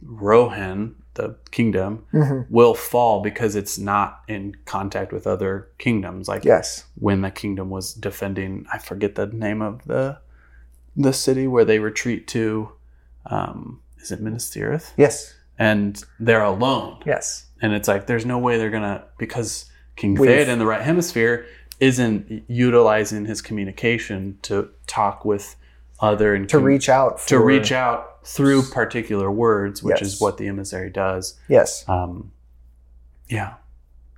[0.04, 2.45] Rohan, the kingdom, Mhm.
[2.52, 6.28] will fall because it's not in contact with other kingdoms.
[6.28, 6.86] Like Yes.
[7.00, 10.19] when the kingdom was defending, I forget the name of the
[10.98, 12.69] the city where they retreat to.
[13.27, 14.91] Um, is it Minas Tirith?
[14.97, 15.33] Yes.
[15.57, 17.45] And they're alone Yes.
[17.61, 20.81] and it's like there's no way they're gonna because King We've- Theoden in the right
[20.81, 21.45] hemisphere
[21.79, 25.55] isn't utilizing his communication to talk with
[25.99, 27.19] other and To reach out.
[27.21, 30.13] For, to reach out through particular words, which Yes.
[30.15, 31.39] is what the emissary does.
[31.47, 31.83] Yes.
[31.88, 32.31] Um,
[33.29, 33.53] yeah,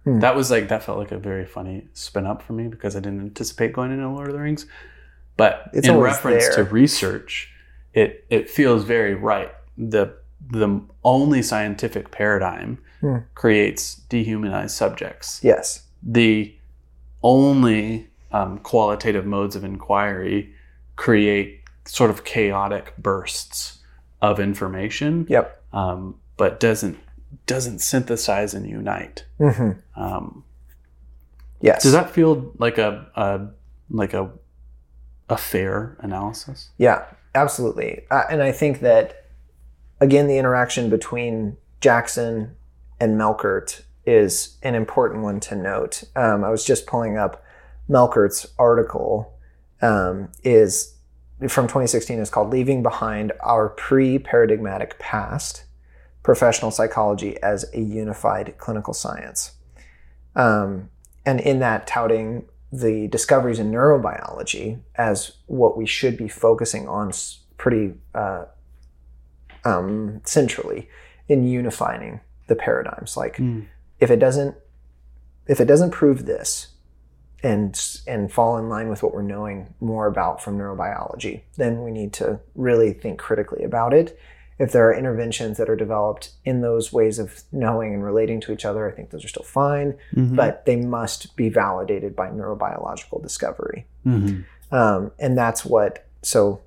[0.04, 0.20] Hmm.
[0.20, 3.00] that was like that felt like a very funny spin up for me because I
[3.00, 4.66] didn't anticipate going into Lord of the Rings,
[5.36, 6.66] but It's in reference there.
[6.66, 7.52] to research,
[8.02, 9.52] it it feels very right.
[9.78, 10.04] the
[10.52, 13.18] The only scientific paradigm Hmm.
[13.36, 15.40] creates dehumanized subjects.
[15.44, 15.84] Yes.
[16.02, 16.56] The
[17.22, 20.54] only um, qualitative modes of inquiry
[20.96, 23.80] create sort of chaotic bursts
[24.22, 25.46] of information Yep.
[25.74, 26.98] um, but doesn't
[27.46, 29.26] doesn't synthesize and unite.
[29.38, 30.44] hmm Um,
[31.62, 31.84] Yes.
[31.84, 33.48] does that feel like a, a
[33.90, 34.30] like a
[35.30, 36.70] a fair analysis?
[36.78, 37.04] Yeah,
[37.42, 38.04] absolutely.
[38.12, 39.26] Uh, and I think that,
[40.00, 42.56] again, the interaction between Jackson
[43.00, 46.04] and Melchert is an important one to note.
[46.16, 47.44] Um, I was just pulling up
[47.90, 49.34] Melchert's article,
[49.82, 50.96] um, is
[51.48, 52.20] from 2016.
[52.20, 55.66] It's called Leaving Behind Our Pre Paradigmatic Past
[56.24, 59.54] professional psychology as a unified clinical science.
[60.36, 60.90] Um,
[61.26, 67.12] and in that, touting the discoveries in neurobiology as what we should be focusing on
[67.58, 68.46] pretty uh,
[69.64, 70.90] um, centrally
[71.28, 73.16] in unifying the paradigms.
[73.16, 73.66] Like, mm.
[74.00, 74.56] if it doesn't,
[75.48, 76.68] if it doesn't prove this,
[77.44, 81.92] and and fall in line with what we're knowing more about from neurobiology, then we
[81.92, 84.20] need to really think critically about it
[84.60, 88.52] if there are interventions that are developed in those ways of knowing and relating to
[88.52, 90.36] each other, I think those are still fine, mm-hmm.
[90.36, 93.86] but they must be validated by neurobiological discovery.
[94.06, 94.76] Mm-hmm.
[94.76, 96.62] Um, and that's what, so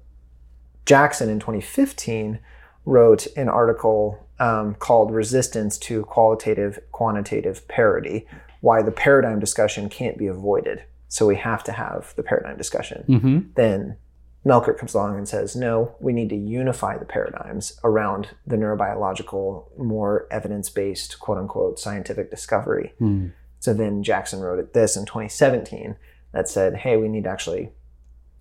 [0.87, 2.39] Jackson in 2015
[2.85, 8.27] wrote an article um, called Resistance to Qualitative Quantitative Parity
[8.61, 10.83] Why the Paradigm Discussion Can't Be Avoided.
[11.09, 13.05] So we have to have the paradigm discussion.
[13.09, 13.39] Mm-hmm.
[13.57, 13.97] Then
[14.45, 19.79] Melchert comes along and says, no, we need to unify the paradigms around the neurobiological,
[19.79, 22.95] more evidence based, quote unquote, scientific discovery.
[23.01, 23.33] Mm.
[23.59, 25.97] So then Jackson wrote it this in 2017
[26.33, 27.73] that said, hey, we need to actually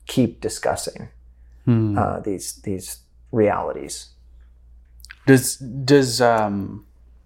[0.07, 1.09] keep discussing
[1.67, 1.97] mm.
[1.97, 2.99] uh, these these
[3.31, 4.09] realities.
[5.25, 6.85] Does does um,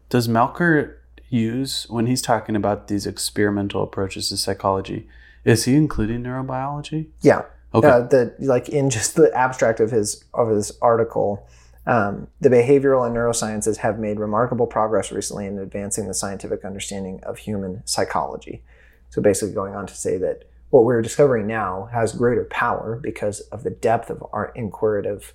[0.09, 0.95] does Melchert
[1.29, 5.07] use when he's talking about these experimental approaches to psychology?
[5.45, 7.07] Is he including neurobiology?
[7.21, 7.43] Yeah.
[7.73, 7.87] Okay.
[7.87, 11.47] Uh, the like in just the abstract of his of his article,
[11.85, 17.19] um, the behavioral and neurosciences have made remarkable progress recently in advancing the scientific understanding
[17.23, 18.63] of human psychology.
[19.09, 23.41] So basically, going on to say that what we're discovering now has greater power because
[23.41, 25.33] of the depth of our inquisitive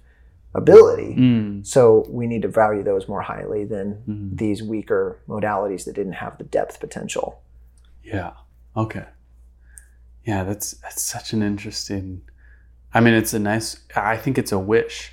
[0.54, 1.14] ability.
[1.14, 1.66] Mm.
[1.66, 4.36] So we need to value those more highly than mm.
[4.36, 7.40] these weaker modalities that didn't have the depth potential.
[8.02, 8.32] Yeah.
[8.76, 9.04] Okay.
[10.28, 12.20] Yeah, that's that's such an interesting.
[12.92, 13.80] I mean, it's a nice.
[13.96, 15.10] I think it's a wish.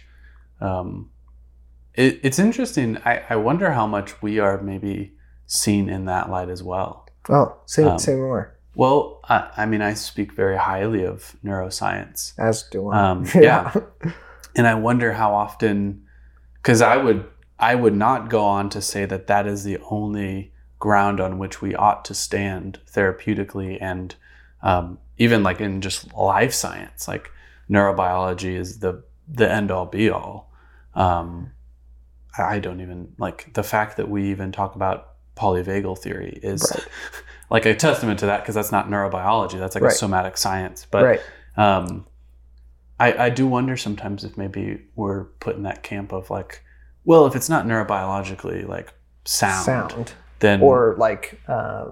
[0.59, 1.09] Um,
[1.93, 2.97] it, it's interesting.
[3.05, 5.13] I, I wonder how much we are maybe
[5.45, 7.07] seen in that light as well.
[7.29, 8.59] Oh, say um, say more.
[8.75, 12.33] Well, I, I, mean, I speak very highly of neuroscience.
[12.37, 13.11] As do I.
[13.11, 13.73] Um, yeah,
[14.53, 16.03] and I wonder how often,
[16.55, 17.25] because I would
[17.57, 21.61] I would not go on to say that that is the only ground on which
[21.61, 24.15] we ought to stand therapeutically and
[24.61, 27.31] um, even like in just life science, like
[27.69, 30.51] neurobiology is the the end all be all.
[30.93, 31.51] Um,
[32.37, 36.87] I don't even like the fact that we even talk about polyvagal theory is right.
[37.49, 39.59] like a testament to that because that's not neurobiology.
[39.59, 39.93] That's like right.
[39.93, 40.85] a somatic science.
[40.89, 41.21] But right.
[41.57, 42.05] um,
[42.99, 46.63] I, I do wonder sometimes if maybe we're put in that camp of like,
[47.03, 48.93] well, if it's not neurobiologically like
[49.25, 50.13] sound, sound.
[50.39, 51.89] then or like uh,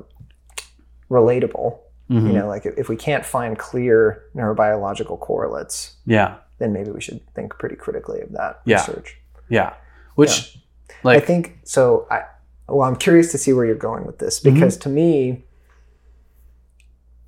[1.10, 1.80] relatable,
[2.14, 2.28] Mm-hmm.
[2.28, 7.22] You know, like if we can't find clear neurobiological correlates, yeah, then maybe we should
[7.34, 8.78] think pretty critically of that yeah.
[8.78, 9.18] research.
[9.50, 9.74] Yeah,
[10.16, 10.96] which, yeah.
[11.04, 12.08] like, I think so.
[12.12, 12.26] I
[12.68, 14.84] well, I'm curious to see where you're going with this because mm-hmm.
[14.84, 15.44] to me,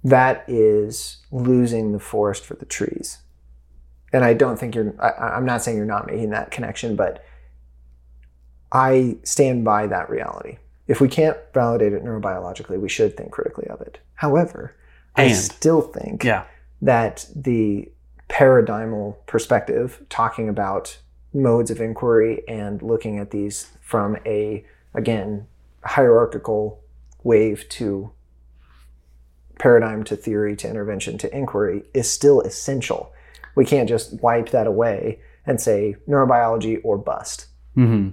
[0.04, 3.18] that is losing the forest for the trees.
[4.14, 4.94] And I don't think you're.
[5.02, 7.26] I, I'm not saying you're not making that connection, but
[8.72, 10.60] I stand by that reality.
[10.88, 13.98] If we can't validate it neurobiologically, we should think critically of it.
[14.16, 14.76] However,
[15.16, 16.46] and, I still think yeah.
[16.82, 17.90] that the
[18.30, 20.98] paradigmal perspective, talking about
[21.34, 25.48] modes of inquiry and looking at these from a, again,
[25.84, 26.82] hierarchical
[27.24, 28.12] wave to
[29.60, 33.12] paradigm to theory to intervention to inquiry is still essential.
[33.56, 37.48] We can't just wipe that away and say neurobiology or bust.
[37.78, 38.10] Mm-hmm.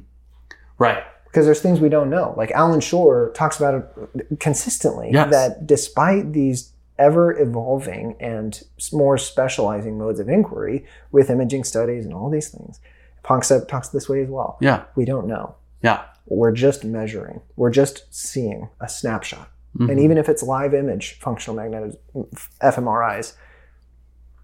[0.79, 2.35] Right because there's things we don't know.
[2.37, 3.75] Like Allan Schore talks about
[4.15, 5.31] it consistently yes.
[5.31, 12.13] that despite these ever evolving and more specializing modes of inquiry with imaging studies and
[12.13, 12.81] all these things,
[13.25, 14.59] Panksepp talks this way as well.
[14.61, 14.85] Yeah.
[14.95, 15.55] We don't know.
[15.83, 16.03] Yeah.
[16.27, 17.41] We're just measuring.
[17.57, 19.51] We're just seeing a snapshot.
[19.79, 19.89] Mm-hmm.
[19.89, 21.99] And even if it's live image functional magnetic
[22.61, 23.33] fMRIs,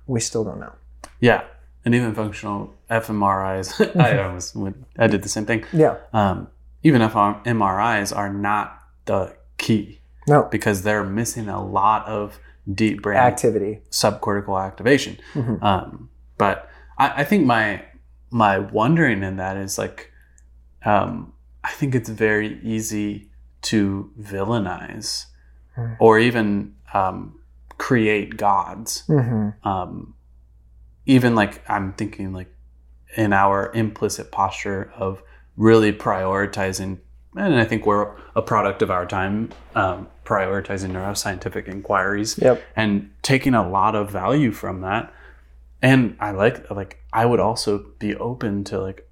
[0.07, 0.73] we still don't know.
[1.21, 1.45] Yeah.
[1.85, 5.65] And even functional fMRIs, I almost went, I did the same thing.
[5.75, 5.99] Yeah.
[6.15, 6.49] Um,
[6.83, 10.01] even if our MRIs are not the key.
[10.27, 10.49] No.
[10.51, 12.39] Because they're missing a lot of
[12.73, 15.19] deep brain activity, subcortical activation.
[15.35, 15.65] Mm-hmm.
[15.65, 17.83] Um, but I, I, think my
[18.31, 20.13] my wondering in that is like,
[20.85, 21.33] um,
[21.65, 23.31] I think it's very easy
[23.63, 25.27] to villainize
[25.77, 25.95] mm-hmm.
[25.99, 27.41] or even um,
[27.79, 29.05] create gods.
[29.09, 29.67] Mm-hmm.
[29.67, 30.15] Um,
[31.07, 32.55] even like I'm thinking like
[33.17, 35.23] in our implicit posture of
[35.59, 36.99] really prioritizing,
[37.37, 42.63] and I think we're a product of our time, um, prioritizing neuroscientific inquiries yep.
[42.77, 45.13] and taking a lot of value from that.
[45.83, 49.09] And I like, like, I would also be open to like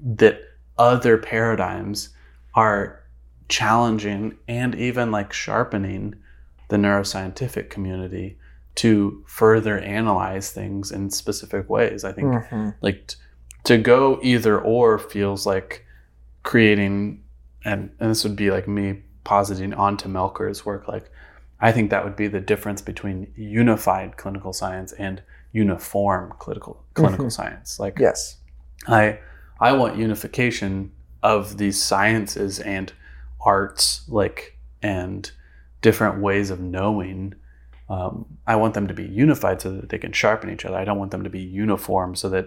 [0.00, 0.40] that
[0.78, 2.10] other paradigms
[2.54, 3.00] are
[3.48, 6.14] challenging and even like sharpening
[6.68, 8.38] the neuroscientific community
[8.76, 12.04] to further analyze things in specific ways.
[12.04, 12.74] I think Mhm.
[12.82, 13.16] like t-
[13.64, 15.84] to go either or feels like
[16.48, 17.22] creating
[17.66, 21.10] and, and this would be like me positing onto Melchert's work like
[21.60, 25.20] I think that would be the difference between unified clinical science and
[25.52, 27.32] uniform clinical clinical Mhm.
[27.32, 27.78] science.
[27.78, 28.38] Like Yes.
[28.86, 29.18] I
[29.60, 32.92] I want unification of these sciences and
[33.40, 35.30] arts, like and
[35.82, 37.34] different ways of knowing.
[37.90, 40.76] Um, I want them to be unified so that they can sharpen each other.
[40.76, 42.46] I don't want them to be uniform so that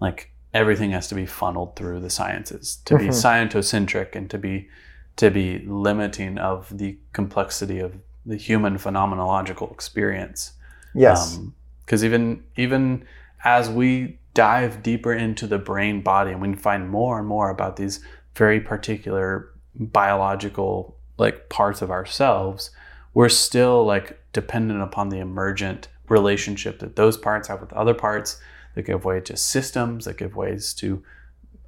[0.00, 3.10] like everything has to be funneled through the sciences to be Mhm.
[3.50, 4.68] scientocentric and to be
[5.16, 10.52] to be limiting of the complexity of the human phenomenological experience
[10.94, 11.38] Yes.
[11.84, 13.04] because even even
[13.44, 17.76] as we dive deeper into the brain body and we find more and more about
[17.76, 18.00] these
[18.34, 22.70] very particular biological like parts of ourselves
[23.12, 28.40] we're still like dependent upon the emergent relationship that those parts have with other parts
[28.74, 31.02] that give way to systems that give ways to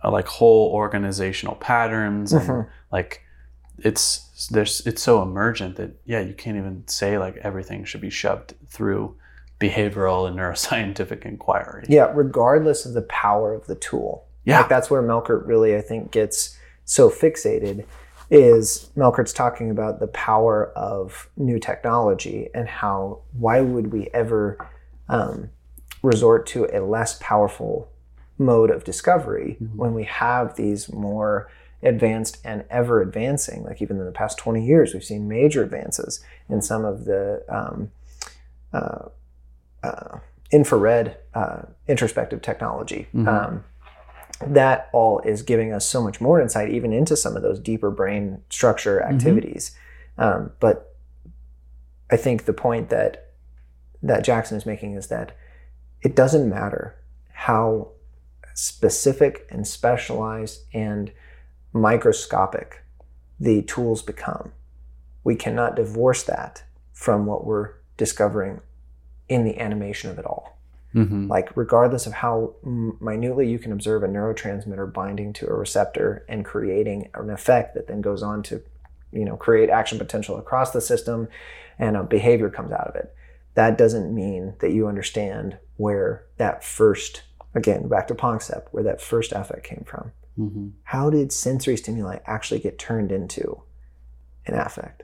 [0.04, 2.68] uh, like whole organizational patterns and Mhm.
[2.90, 3.22] like
[3.78, 8.10] it's there's it's so emergent that yeah you can't even say like everything should be
[8.10, 9.14] shoved through
[9.60, 14.26] behavioral and neuroscientific inquiry Yeah, regardless of the power of the tool.
[14.44, 14.58] Yeah.
[14.58, 17.84] Like that's where Melchert really, I think, gets so fixated
[18.28, 24.58] is Melchert's talking about the power of new technology and how why would we ever
[25.08, 25.48] um,
[26.02, 27.88] resort to a less powerful
[28.38, 29.76] mode of discovery Mhm.
[29.76, 31.48] when we have these more
[31.82, 36.22] advanced and ever advancing like even in the past 20 years we've seen major advances
[36.48, 37.90] in some of the um,
[38.72, 39.08] uh,
[39.82, 40.18] uh,
[40.50, 43.08] infrared uh, introspective technology.
[43.14, 43.26] Mhm.
[43.28, 43.64] Um,
[44.46, 47.90] that all is giving us so much more insight, even into some of those deeper
[47.90, 49.76] brain structure activities.
[50.18, 50.94] Um, but
[52.10, 53.28] I think the point that
[54.02, 55.32] that Jackson is making is that
[56.02, 56.96] it doesn't matter
[57.32, 57.88] how
[58.54, 61.12] specific and specialized and
[61.72, 62.82] microscopic
[63.40, 64.52] the tools become.
[65.24, 66.62] We cannot divorce that
[66.92, 68.60] from what we're discovering
[69.28, 70.58] in the animation of it all.
[70.94, 71.28] Mhm.
[71.28, 76.44] Like, regardless of how minutely you can observe a neurotransmitter binding to a receptor and
[76.44, 78.62] creating an effect that then goes on to,
[79.10, 81.28] you know, create action potential across the system
[81.78, 83.14] and a behavior comes out of it.
[83.54, 87.22] That doesn't mean that you understand where that first,
[87.54, 90.12] again, back to Panksepp, where that first affect came from.
[90.38, 90.72] Mhm.
[90.84, 93.62] How did sensory stimuli actually get turned into
[94.46, 95.02] an affect?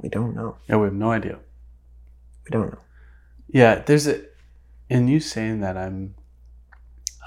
[0.00, 0.56] We don't know.
[0.68, 1.38] yeah we have no idea
[2.44, 2.78] We don't know.
[3.48, 4.22] yeah there's a
[4.88, 6.14] in you saying that i'm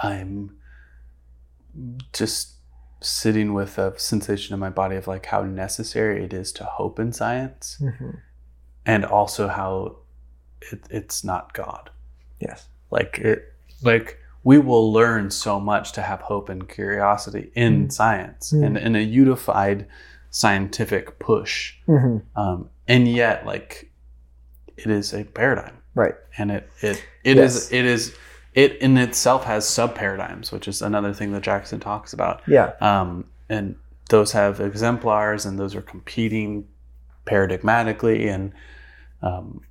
[0.01, 0.55] i'm
[2.13, 2.53] just
[3.01, 6.97] sitting with a sensation in my body of like how necessary it is to hope
[6.99, 8.19] in science Mhm.
[8.85, 9.95] And also how
[10.71, 11.89] it, it's not god
[12.39, 12.67] Yes.
[12.89, 17.91] like it like we will learn so much to have hope and curiosity in Mm.
[17.91, 18.65] science Mm.
[18.65, 19.87] and in a unified
[20.29, 23.91] scientific push hmm um, and yet like
[24.77, 26.15] it is a paradigm Right.
[26.37, 27.71] and it it it is Yes.
[27.71, 28.15] it is
[28.53, 32.71] it in itself has sub paradigms which is another thing that jackson talks about Yeah.
[32.81, 33.75] um, and
[34.09, 36.65] those have exemplars and those are competing
[37.25, 38.51] paradigmatically and
[39.21, 39.61] um,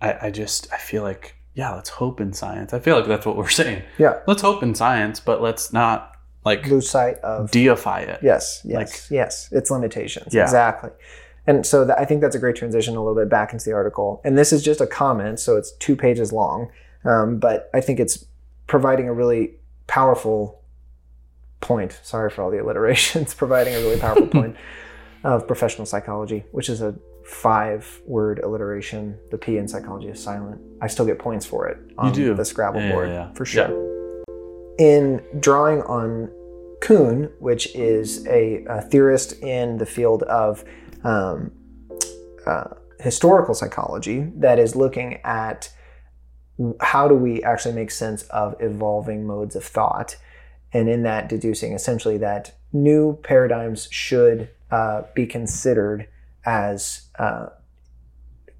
[0.00, 3.26] I, I just i feel like yeah let's hope in science i feel like that's
[3.26, 4.20] what we're saying Yeah.
[4.26, 8.76] let's hope in science but let's not like Lose sight of deify it Yes, yes,
[8.76, 9.48] Like- yes.
[9.52, 10.34] Its limitations.
[10.34, 10.42] Yeah.
[10.42, 10.90] Exactly.
[11.46, 13.72] And so that, I think that's a great transition a little bit back into the
[13.72, 14.20] article.
[14.24, 16.68] And this is just a comment, so it's two pages long.
[17.04, 18.24] Um, but I think it's
[18.66, 19.52] providing a really
[19.86, 20.60] powerful
[21.60, 21.98] point.
[22.02, 23.34] Sorry for all the alliterations.
[23.42, 24.56] providing a really powerful point
[25.24, 26.94] of professional psychology, which is a
[27.24, 29.18] five word alliteration.
[29.30, 30.60] The P in psychology is silent.
[30.80, 33.32] I still get points for it on the Scrabble Yeah, yeah, board yeah.
[33.32, 33.92] for sure
[34.78, 36.30] in drawing on
[36.80, 40.64] Kuhn, which is a, a theorist in the field of
[41.04, 41.52] um,
[42.46, 45.72] uh, historical psychology, that is looking at
[46.80, 50.16] how do we actually make sense of evolving modes of thought,
[50.72, 56.08] and in that deducing essentially that new paradigms should uh, be considered
[56.44, 57.46] as uh,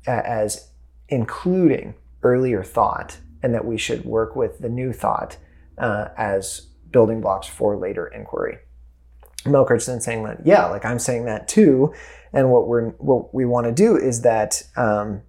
[0.07, 0.69] as
[1.09, 5.39] including earlier thought, and that we should work with the new thought
[5.79, 8.59] uh, as building blocks for later inquiry.
[9.45, 11.93] Melchert's then saying that, yeah, like I'm saying that too,
[12.33, 15.23] and what we're what we want to do is that um,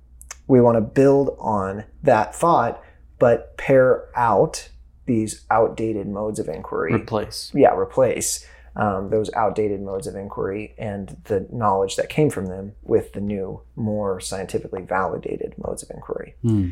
[0.48, 2.84] we want to build on that thought,
[3.20, 4.70] but pare out
[5.06, 7.52] these outdated modes of inquiry Replace.
[7.54, 8.46] yeah, replace
[8.76, 13.22] um, those outdated modes of inquiry and the knowledge that came from them with the
[13.22, 16.36] new, more scientifically validated modes of inquiry.
[16.42, 16.72] Hmm.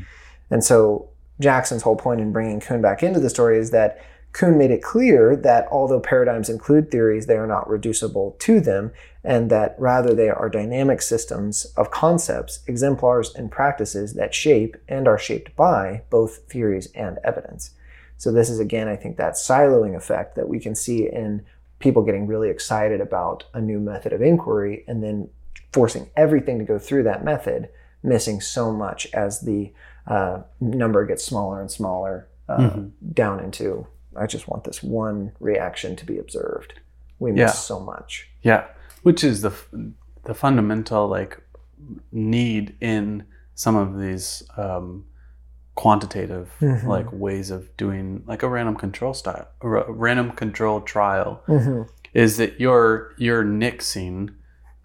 [0.49, 4.57] And so Jackson's whole point in bringing Kuhn back into the story is that Kuhn
[4.57, 8.91] made it clear that although paradigms include theories, they are not reducible to them,
[9.23, 15.07] and that rather they are dynamic systems of concepts, exemplars, and practices that shape and
[15.07, 17.71] are shaped by both theories and evidence.
[18.17, 21.43] So, this is again, I think, that siloing effect that we can see in
[21.81, 25.29] people getting really excited about a new method of inquiry and then
[25.73, 27.69] forcing everything to go through that method,
[28.03, 29.73] missing so much as the
[30.07, 32.91] uh, number gets smaller and smaller uh, Mhm.
[33.13, 36.73] down into I just want this one reaction to be observed.
[37.19, 37.51] We miss Yeah.
[37.51, 38.29] so much.
[38.41, 38.65] Yeah,
[39.03, 39.69] which is the f-
[40.25, 41.39] the fundamental like
[42.11, 43.23] need in
[43.55, 45.05] some of these um,
[45.75, 46.85] quantitative Mhm.
[46.85, 51.83] like ways of doing like a random control style, or a random control trial Mm-hmm.
[52.13, 54.29] is that you're you're nixing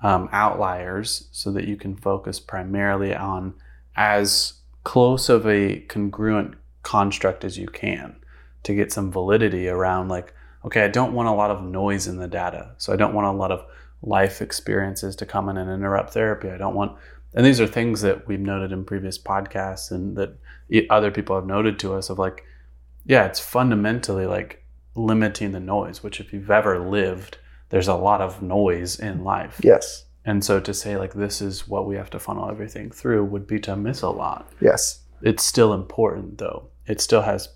[0.03, 3.55] um, outliers so that you can focus primarily on
[3.97, 8.14] as close of a congruent construct as you can
[8.62, 10.32] to get some validity around like
[10.64, 13.26] okay i don't want a lot of noise in the data so i don't want
[13.26, 13.64] a lot of
[14.03, 16.93] life experiences to come in and interrupt therapy i don't want
[17.34, 20.37] and these are things that we've noted in previous podcasts and that
[20.91, 22.45] other people have noted to us of like
[23.05, 24.64] yeah it's fundamentally like
[24.95, 27.39] limiting the noise which if you've ever lived
[27.69, 30.05] there's a lot of noise in life Yes.
[30.25, 33.47] and so to say like this is what we have to funnel everything through would
[33.47, 35.01] be to miss a lot Yes.
[35.23, 37.49] it's still important though it still has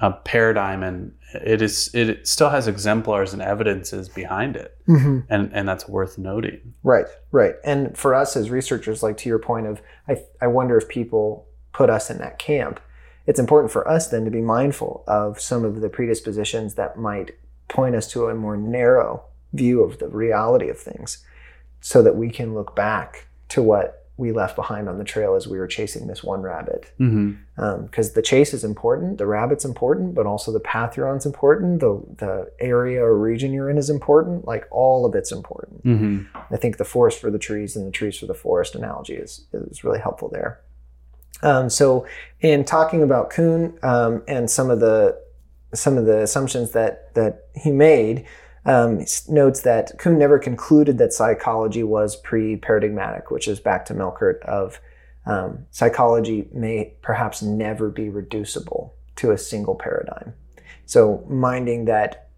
[0.00, 5.20] a paradigm and it is it still has exemplars and evidences behind it Mm-hmm.
[5.30, 7.54] and and that's worth noting Right, right.
[7.64, 11.45] And for us as researchers, like to your point of, I, I wonder if people
[11.76, 12.80] put us in that camp.
[13.26, 17.32] It's important for us then to be mindful of some of the predispositions that might
[17.68, 21.24] point us to a more narrow view of the reality of things
[21.80, 25.46] so that we can look back to what we left behind on the trail as
[25.46, 26.90] we were chasing this one rabbit.
[26.98, 27.82] mm-hmm.
[27.84, 31.26] Because the chase is important, the rabbit's important, but also the path you're on is
[31.26, 34.46] important, the, the area or region you're in is important.
[34.46, 35.84] Like all of it's important.
[35.84, 36.54] Mm-hmm.
[36.54, 39.46] I think the forest for the trees and the trees for the forest analogy is,
[39.52, 40.60] is really helpful there.
[41.42, 42.06] Um, so,
[42.40, 45.20] in talking about Kuhn um, and some of the
[45.74, 48.26] some of the assumptions that that he made,
[48.64, 54.40] um, notes that Kuhn never concluded that psychology was pre-paradigmatic, which is back to Melchert
[54.40, 54.80] of
[55.26, 60.34] um, psychology may perhaps never be reducible to a single paradigm.
[60.86, 62.28] So, minding that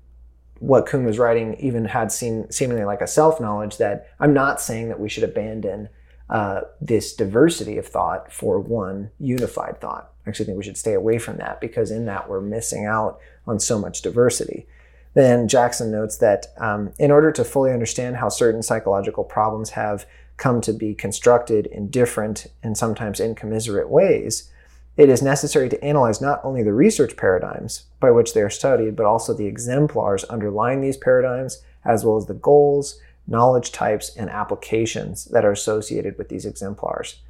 [0.60, 4.60] what Kuhn was writing even had seem, seemingly like a self knowledge that I'm not
[4.60, 5.88] saying that we should abandon
[6.30, 10.12] uh, this diversity of thought for one unified thought.
[10.26, 13.18] I actually think we should stay away from that because in that we're missing out
[13.46, 14.66] on so much diversity.
[15.14, 20.06] Then Jackson notes that um, in order to fully understand how certain psychological problems have
[20.36, 24.50] come to be constructed in different and sometimes incommensurate ways,
[24.96, 28.96] it is necessary to analyze not only the research paradigms by which they are studied,
[28.96, 34.30] but also the exemplars underlying these paradigms, as well as the goals, knowledge types, and
[34.30, 37.20] applications that are associated with these exemplars.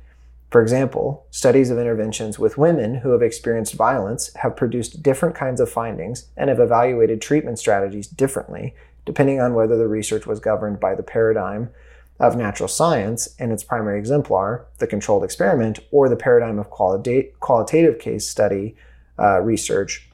[0.51, 5.61] For example, studies of interventions with women who have experienced violence have produced different kinds
[5.61, 8.75] of findings and have evaluated treatment strategies differently,
[9.05, 11.69] depending on whether the research was governed by the paradigm
[12.19, 17.31] of natural science and its primary exemplar, the controlled experiment, or the paradigm of qualita-
[17.41, 18.75] qualitative case study
[19.19, 20.09] uh, research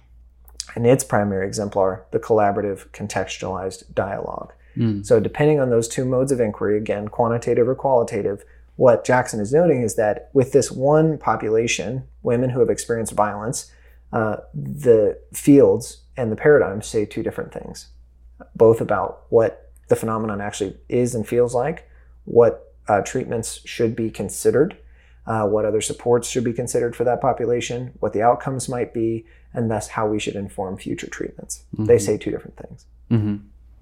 [0.75, 4.53] and its primary exemplar, the collaborative contextualized dialogue.
[4.77, 5.05] Mm.
[5.07, 8.45] So, depending on those two modes of inquiry, again, quantitative or qualitative,
[8.77, 13.71] what Jackson is noting is that with this one population, women who have experienced violence,
[14.13, 17.89] uh, the fields and the paradigms say two different things,
[18.57, 21.89] both about what the phenomenon actually is and feels like,
[22.25, 24.77] what uh, treatments should be considered,
[25.27, 29.25] uh, what other supports should be considered for that population, what the outcomes might be,
[29.53, 31.63] and thus how we should inform future treatments.
[31.79, 32.01] They Mhm.
[32.01, 32.87] say two different things.
[33.11, 33.37] Mm-hmm.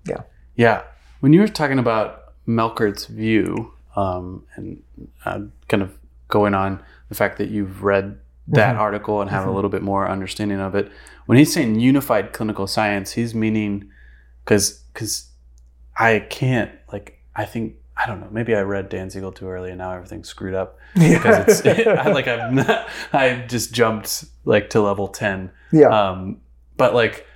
[0.06, 0.22] Yeah.
[0.56, 0.82] Yeah.
[1.20, 4.82] When you were talking about Melchert's view, um, and
[5.24, 5.96] uh, kind of
[6.28, 8.80] going on the fact that you've read that Mhm.
[8.80, 9.54] article and have a Mhm.
[9.54, 10.90] little bit more understanding of it,
[11.26, 13.88] when he's saying unified clinical science, he's meaning
[14.44, 15.30] because because
[15.96, 19.68] I can't like I think I don't know maybe I read Dan Siegel too early
[19.70, 24.70] and now everything's screwed up because it's I, like I've not, I just jumped like
[24.70, 25.86] to level ten yeah.
[25.88, 26.38] um,
[26.76, 27.26] but like,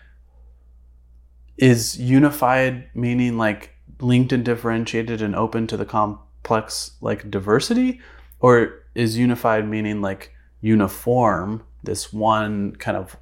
[1.58, 8.00] is unified meaning like linked and differentiated and open to the complex like diversity,
[8.40, 13.16] or is unified meaning like uniform, this one kind of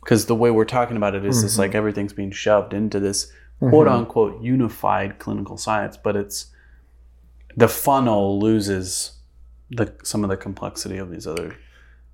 [0.00, 3.30] because the way we're talking about it is just like everything's being shoved into this
[3.58, 6.46] quote unquote unified clinical science, but it's
[7.56, 9.12] the funnel loses
[9.70, 11.56] the some of the complexity of these other.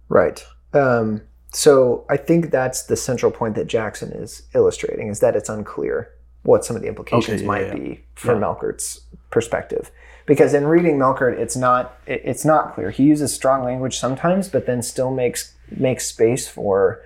[0.08, 0.44] Right.
[0.72, 1.22] Um,
[1.54, 6.10] so I think that's the central point that Jackson is illustrating is that it's unclear
[6.42, 7.74] what some of the implications Okay, yeah, might yeah.
[7.74, 8.46] be from Yeah.
[8.48, 9.00] Melchert's
[9.30, 9.90] perspective.
[10.26, 12.90] Because in reading Melchert, it's not it, it's not clear.
[12.90, 17.00] He uses strong language sometimes, but then still makes makes space for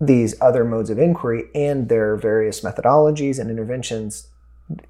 [0.00, 4.28] these other modes of inquiry and their various methodologies and interventions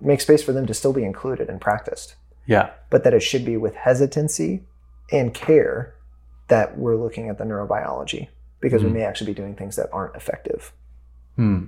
[0.01, 2.17] make space for them to still be included and practiced
[2.47, 2.71] Yeah.
[2.91, 4.63] but that it should be with hesitancy
[5.13, 5.95] and care
[6.49, 8.29] that we're looking at the neurobiology
[8.61, 10.73] because we may actually be doing things that aren't effective.
[11.37, 11.65] Hmm.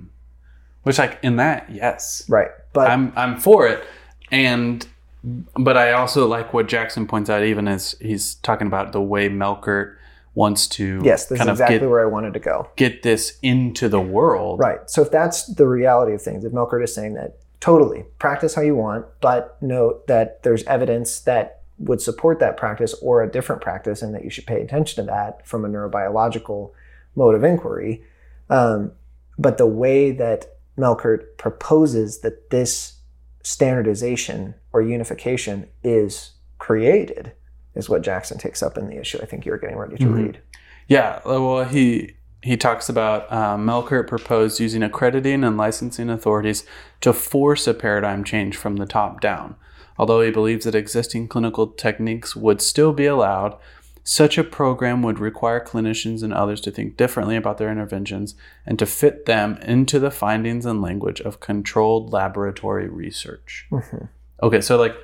[0.83, 2.49] Which, like in that, yes, Right.
[2.73, 3.83] But I'm I'm for it,
[4.31, 4.87] and
[5.23, 9.29] but I also like what Jackson points out, even as he's talking about the way
[9.29, 9.95] Melchert
[10.35, 12.69] wants to yes, this is kind of exactly get where I wanted to go.
[12.75, 14.59] get this into the world.
[14.59, 14.79] Right.
[14.89, 18.61] So if that's the reality of things, if Melchert is saying that totally practice how
[18.61, 23.61] you want, but note that there's evidence that would support that practice or a different
[23.61, 26.71] practice and that you should pay attention to that from a neurobiological
[27.15, 28.03] mode of inquiry.
[28.49, 28.91] Um,
[29.37, 32.99] but the way that Melchert proposes that this
[33.43, 37.31] standardization or unification is created
[37.75, 40.15] is what Jackson takes up in the issue I think you're getting ready to Mhm.
[40.15, 40.39] read.
[40.87, 46.65] Yeah, well, he he talks about um, Melchert proposed using accrediting and licensing authorities
[47.01, 49.55] to force a paradigm change from the top down.
[49.99, 53.57] Although he believes that existing clinical techniques would still be allowed,
[54.05, 58.33] such a program would require clinicians and others to think differently about their interventions
[58.65, 63.67] and to fit them into the findings and language of controlled laboratory research.
[63.69, 64.07] Mhm.
[64.41, 64.95] Okay, so like,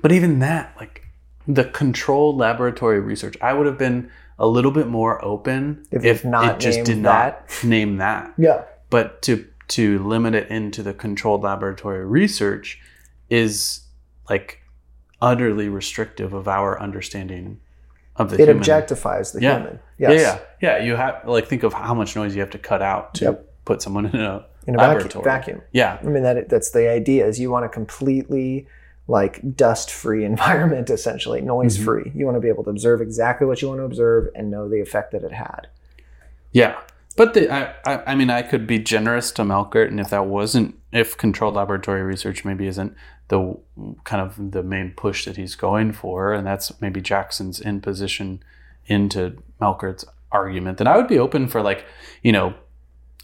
[0.00, 1.08] but even that, like
[1.48, 4.08] the controlled laboratory research, I would have been
[4.38, 8.32] a little bit more open If it's not it just did not name that.
[8.38, 8.62] Yeah.
[8.88, 12.80] But to to limit it into the controlled laboratory research
[13.34, 13.80] is
[14.30, 14.60] like
[15.20, 17.60] utterly restrictive of our understanding
[18.16, 18.56] of the human.
[18.58, 18.64] It human.
[18.82, 19.56] objectifies the Yeah.
[19.58, 19.78] human.
[19.98, 20.40] Yeah, Yes.
[20.60, 20.84] yeah, yeah.
[20.84, 23.48] You have like think of how much noise you have to cut out to Yep.
[23.64, 24.94] put someone in a In a vacuum.
[24.96, 25.24] laboratory.
[25.24, 25.62] vacuum.
[25.72, 28.66] Yeah, I mean that that's the idea is you want a completely
[29.08, 31.84] like dust free environment essentially, noise Mm-hmm.
[31.84, 32.12] free.
[32.14, 34.68] You want to be able to observe exactly what you want to observe and know
[34.68, 35.66] the effect that it had.
[36.52, 36.78] Yeah,
[37.16, 40.26] but the, I, I, I mean, I could be generous to Melchert, and if that
[40.26, 42.94] wasn't, if controlled laboratory research maybe isn't
[43.28, 43.58] the
[44.04, 48.42] kind of the main push that he's going for, and that's maybe Jackson's in position
[48.86, 51.86] into Melchert's argument, then I would be open for like,
[52.22, 52.54] you know,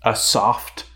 [0.02, 0.86] a soft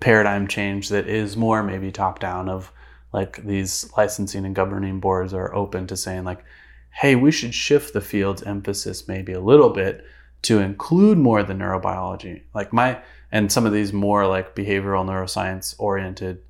[0.00, 2.70] paradigm change that is more maybe top down of
[3.12, 6.44] like these licensing and governing boards are open to saying like,
[6.90, 10.04] hey, we should shift the field's emphasis maybe a little bit
[10.42, 12.42] to include more of the neurobiology.
[12.54, 13.00] Like my
[13.32, 16.42] and some of these more like behavioral neuroscience oriented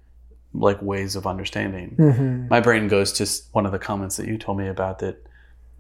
[0.55, 2.49] like ways of understanding Mm-hmm.
[2.49, 5.17] my brain goes to one of the comments that you told me about that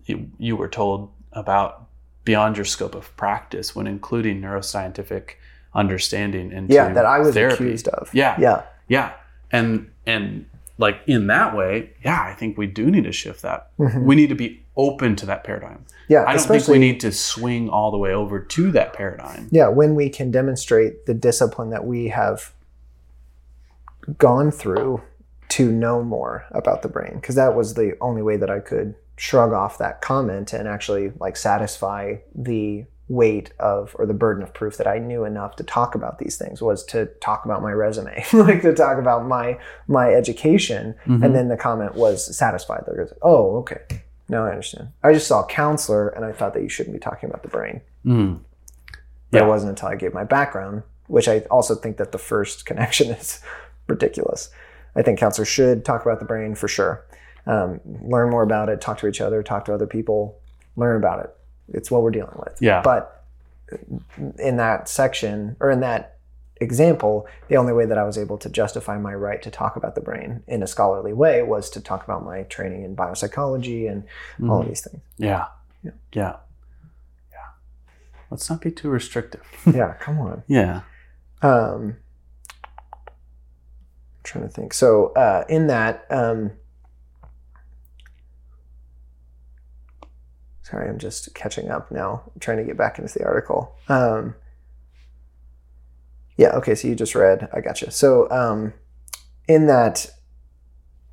[0.04, 1.86] you, you were told about
[2.24, 5.30] beyond your scope of practice when including neuroscientific
[5.74, 7.54] understanding into Yeah, that I was therapy.
[7.64, 8.10] accused of.
[8.14, 8.36] Yeah.
[8.40, 8.62] Yeah.
[8.88, 9.12] yeah
[9.52, 10.46] and and
[10.78, 14.02] like in that way yeah i think we do need to shift that Mhm.
[14.04, 16.24] we need to be open to that paradigm Yeah.
[16.26, 19.48] I don't think we need to swing all the way over to that paradigm.
[19.52, 22.52] yeah, when we can demonstrate the discipline that we have
[24.18, 25.02] gone through
[25.50, 28.94] to know more about the brain because that was the only way that I could
[29.16, 34.52] shrug off that comment and actually like satisfy the weight of or the burden of
[34.54, 37.70] proof that I knew enough to talk about these things was to talk about my
[37.70, 41.22] resume like to talk about my my education Mm-hmm.
[41.22, 43.82] and then the comment was satisfied there goes oh okay
[44.28, 47.00] now I understand I just saw a counselor and I thought that you shouldn't be
[47.00, 48.40] talking about the brain Mm.
[49.30, 49.44] but Yeah.
[49.44, 53.10] it wasn't until I gave my background, which I also think that the first connection
[53.10, 53.40] is
[53.86, 54.50] ridiculous.
[54.96, 57.04] I think counselors should talk about the brain for sure.
[57.46, 60.38] Um, learn more about it, talk to each other, talk to other people,
[60.76, 61.36] learn about it.
[61.72, 62.56] It's what we're dealing with.
[62.60, 62.82] Yeah.
[62.82, 63.24] But
[64.38, 66.18] in that section or in that
[66.56, 69.94] example, the only way that I was able to justify my right to talk about
[69.94, 74.04] the brain in a scholarly way was to talk about my training in biopsychology and
[74.48, 75.02] all of these things.
[75.18, 75.46] Yeah.
[75.82, 75.90] Yeah.
[76.12, 76.36] Yeah.
[77.32, 77.46] Yeah.
[78.30, 79.42] Let's not be too restrictive.
[79.66, 80.42] yeah, come on.
[80.48, 80.82] yeah.
[81.42, 81.96] um
[84.24, 84.72] trying to think.
[84.72, 86.52] So uh in that um
[90.62, 93.76] sorry i'm just catching up now I'm trying to get back into the article.
[93.88, 94.34] Um
[96.36, 97.48] yeah okay so you just read.
[97.52, 97.90] I got gotcha.
[97.90, 98.72] So um
[99.46, 100.06] in that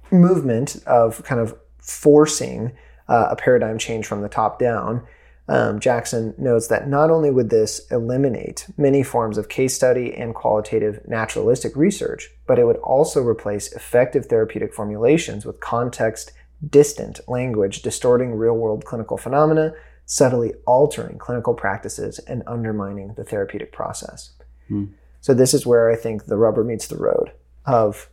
[0.09, 2.71] movement of kind of forcing
[3.07, 5.05] uh, a paradigm change from the top down
[5.47, 10.33] um, Jackson notes that not only would this eliminate many forms of case study and
[10.33, 16.33] qualitative naturalistic research, but it would also replace effective therapeutic formulations with context
[16.69, 19.73] distant language distorting real world clinical phenomena,
[20.05, 24.33] subtly altering clinical practices, and undermining the therapeutic process.
[24.67, 24.87] Hmm.
[25.21, 27.31] So, this is where I think the rubber meets the road
[27.65, 28.09] of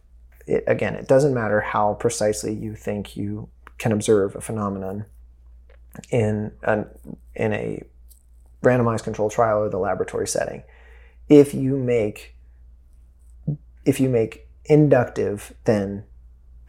[0.47, 5.07] it, again, it doesn't matter how precisely you think you can observe a phenomenon
[6.11, 6.87] in an
[7.35, 7.83] in a
[8.63, 10.63] randomized controlled trial or the laboratory setting.
[11.29, 12.37] If you make
[13.89, 16.05] if you make inductive then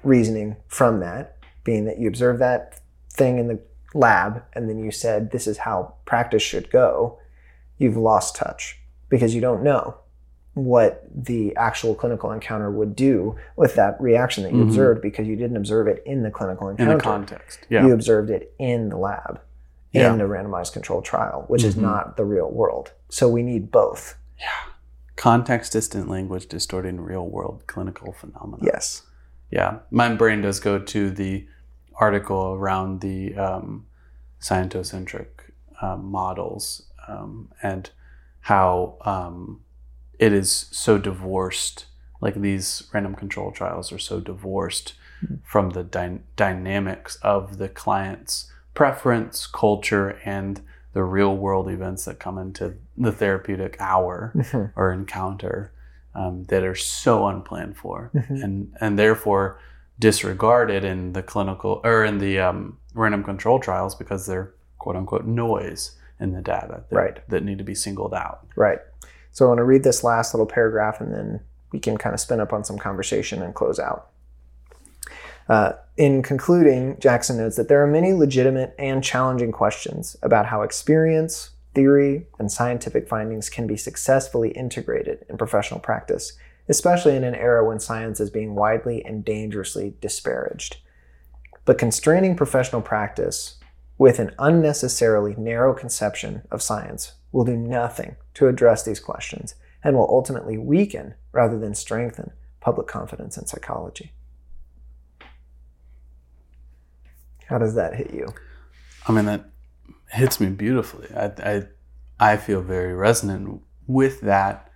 [0.03, 2.79] reasoning from that, being that you observe that
[3.11, 3.59] thing in the
[3.93, 7.19] lab and then you said this is how practice should go,
[7.77, 9.95] you've lost touch because you don't know
[10.53, 14.67] what the actual clinical encounter would do with that reaction that you Mhm.
[14.69, 17.59] observed because you didn't observe it in the clinical in encounter the context.
[17.69, 17.85] Yeah.
[17.85, 19.41] you observed it in the lab
[19.91, 20.13] Yeah.
[20.13, 21.81] in a randomized controlled trial, which is Mhm.
[21.81, 22.93] not the real world.
[23.09, 24.15] So we need both.
[25.19, 28.63] Context distant language distorting real world clinical phenomena.
[28.63, 29.01] Yes.
[29.51, 29.79] Yeah.
[29.91, 31.45] My brain does go to the
[31.95, 33.85] article around the um,
[34.39, 35.27] scientocentric
[35.81, 37.89] um, models um, and
[38.39, 39.59] how um,
[40.17, 41.87] it is so divorced.
[42.21, 44.93] Like these random control trials are so divorced
[45.43, 50.61] from the dy- dynamics of the client's preference, culture, and
[50.93, 54.71] the real world events that come into the therapeutic hour Mhm.
[54.75, 55.71] or encounter
[56.15, 58.43] um, that are so unplanned for Mhm.
[58.43, 59.57] and and therefore
[59.99, 65.25] disregarded in the clinical or in the um, random control trials because they're quote unquote
[65.25, 67.29] noise in the data that, Right.
[67.29, 68.45] that need to be singled out.
[68.55, 68.79] Right.
[69.31, 71.39] So I want to read this last little paragraph and then
[71.71, 74.07] we can kind of spin up on some conversation and close out.
[75.47, 80.61] Uh, in concluding, Jackson notes that there are many legitimate and challenging questions about how
[80.61, 86.33] experience, theory, and scientific findings can be successfully integrated in professional practice,
[86.67, 90.77] especially in an era when science is being widely and dangerously disparaged.
[91.65, 93.57] But constraining professional practice
[93.97, 99.95] with an unnecessarily narrow conception of science will do nothing to address these questions and
[99.95, 104.13] will ultimately weaken rather than strengthen public confidence in psychology.
[107.47, 108.27] How does that hit you?
[109.07, 109.45] I mean that
[110.11, 111.07] hits me beautifully.
[111.15, 111.63] I I,
[112.19, 114.71] I feel very resonant with that.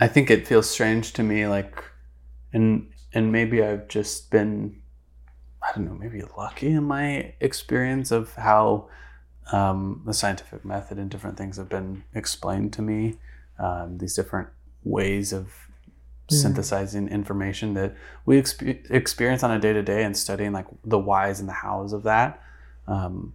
[0.00, 1.82] I think it feels strange to me like
[2.52, 4.80] and and maybe I've just been
[5.62, 8.88] I don't know, maybe lucky in my experience of how
[9.52, 13.18] um, the scientific method and different things have been explained to me.
[13.58, 14.48] Um, these different
[14.84, 15.52] ways of
[16.30, 16.34] Mm.
[16.42, 17.92] synthesizing information that
[18.24, 21.52] we expe- experience on a day to day and studying like the whys and the
[21.52, 22.40] hows of that.
[22.86, 23.34] Um,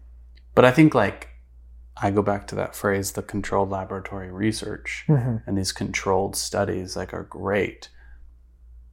[0.56, 1.30] but I think like
[1.98, 5.44] I go back to that phrase, the controlled laboratory research Mhm.
[5.48, 7.90] and these controlled studies like are great,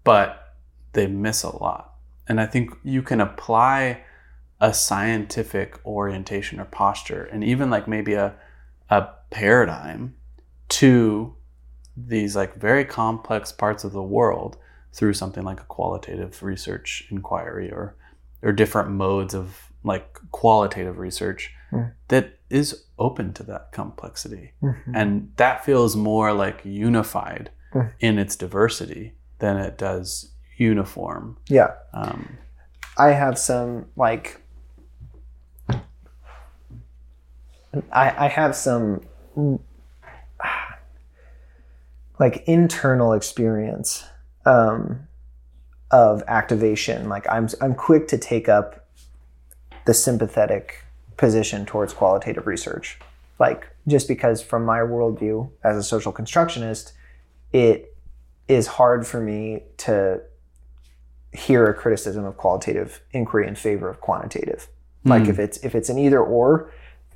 [0.04, 0.54] but
[0.92, 1.94] they miss a lot.
[2.28, 4.02] And I think you can apply
[4.60, 8.34] a scientific orientation or posture and even like maybe a,
[8.90, 10.14] a paradigm
[10.68, 11.34] to
[11.96, 14.56] these like very complex parts of the world
[14.92, 17.96] through something like a qualitative research inquiry or
[18.42, 21.92] or different modes of like qualitative research Mm.
[22.08, 24.76] that is open to that complexity Mhm.
[24.94, 27.92] and that feels more like unified Mm.
[28.00, 31.70] in its diversity than it does uniform Yeah.
[31.94, 32.36] um,
[32.98, 34.38] I have some like
[37.90, 39.00] I, I have some
[42.18, 44.04] like internal experience
[44.44, 45.08] um,
[45.90, 47.08] of activation.
[47.08, 48.81] Like I'm I'm quick to take up
[49.86, 50.84] the sympathetic
[51.16, 52.98] position towards qualitative research.
[53.38, 56.92] Like just because from my worldview as a social constructionist,
[57.52, 57.96] it
[58.48, 60.20] is hard for me to
[61.32, 64.68] hear a criticism of qualitative inquiry in favor of quantitative.
[65.04, 65.30] Like Hmm.
[65.30, 66.70] if it's if it's an either or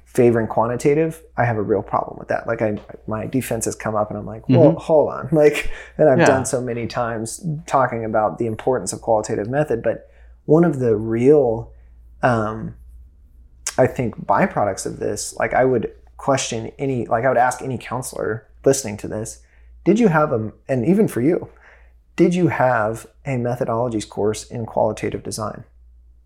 [0.06, 2.46] favoring quantitative, I have a real problem with that.
[2.46, 5.28] Like I my defense has come up and I'm like, well, hold on.
[5.32, 6.26] Like and I've Yeah.
[6.26, 10.08] done so many times talking about the importance of qualitative method, but
[10.46, 11.70] one of the real
[12.22, 12.74] um
[13.78, 17.78] I think byproducts of this, like I would question any like I would ask any
[17.78, 19.42] counselor listening to this,
[19.84, 21.48] did you have a and even for you,
[22.16, 25.64] did you have a methodologies course in qualitative design?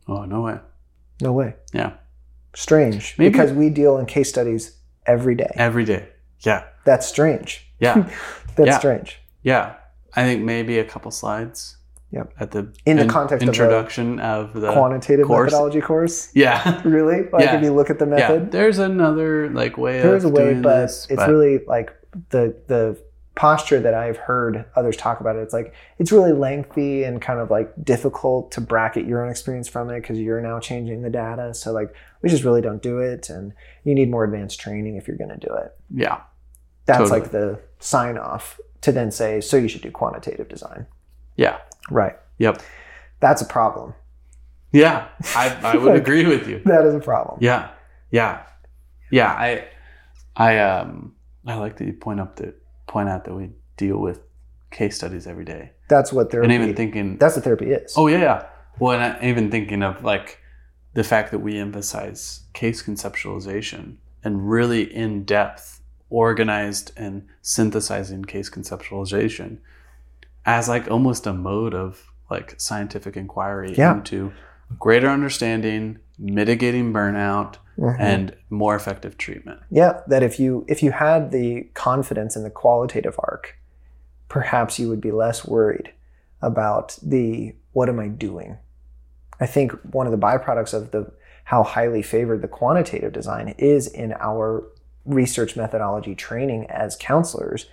[0.09, 0.59] oh no way
[1.21, 1.55] No way.
[1.73, 1.93] yeah
[2.55, 3.15] Strange.
[3.17, 4.77] Maybe- Because we deal in case studies
[5.07, 5.53] every day.
[5.55, 6.09] every day
[6.41, 7.67] yeah That's strange.
[7.79, 8.09] yeah
[8.57, 8.79] That's Yeah.
[8.79, 9.21] strange.
[9.43, 9.75] yeah
[10.15, 11.77] i think maybe a couple slides
[12.13, 12.33] Yep.
[12.41, 15.53] at the In the context of the introduction of the, Quantitative course.
[15.53, 16.31] methodology course.
[16.35, 17.29] yeah Really?
[17.33, 17.57] Like Yeah.
[17.57, 20.55] if you look at the yeah method, there's another like way there's a of way,
[20.55, 21.95] but this, it's but really like
[22.31, 23.01] the the
[23.37, 25.39] posture that I've heard others talk about it.
[25.39, 29.69] It's like it's really lengthy and kind of like difficult to bracket your own experience
[29.69, 31.55] from it because you're now changing the data.
[31.55, 33.53] So like we just really don't do it, and
[33.85, 35.75] you need more advanced training if you're going to do it.
[35.95, 36.21] yeah
[36.87, 37.21] That's Totally.
[37.21, 40.87] like the sign off to then say, so you should do quantitative design.
[41.45, 41.57] Yeah
[41.91, 42.17] Right.
[42.39, 42.57] yep
[43.25, 43.89] That's a problem.
[44.73, 47.39] yeah I, I would Like- agree with you That is a problem.
[47.49, 47.63] Yeah,
[48.19, 48.33] yeah,
[49.11, 49.31] yeah.
[49.49, 49.49] I,
[50.37, 51.15] I, um,
[51.47, 52.55] I like that you point up that
[52.87, 54.19] point out that we deal with
[54.71, 56.45] case studies every day, That's what therapy.
[56.55, 57.93] and even thinking, that's what therapy is.
[57.97, 58.47] oh yeah, yeah.
[58.79, 60.39] Well, and I, even thinking of like
[60.95, 62.23] the fact that we emphasize
[62.53, 65.81] case conceptualization and really in depth,
[66.11, 69.59] organized and synthesizing case conceptualization
[70.47, 73.95] as like almost a mode of like scientific inquiry Yeah.
[73.95, 74.33] into
[74.79, 77.97] greater understanding, mitigating burnout, Mhm.
[77.99, 79.61] and more effective treatment.
[79.71, 83.57] Yeah, that if you if you had the confidence in the qualitative arc,
[84.29, 85.93] perhaps you would be less worried
[86.43, 88.59] about the what am I doing.
[89.41, 91.11] I think one of the byproducts of the
[91.45, 94.63] how highly favored the quantitative design is in our
[95.05, 97.67] research methodology training as counselors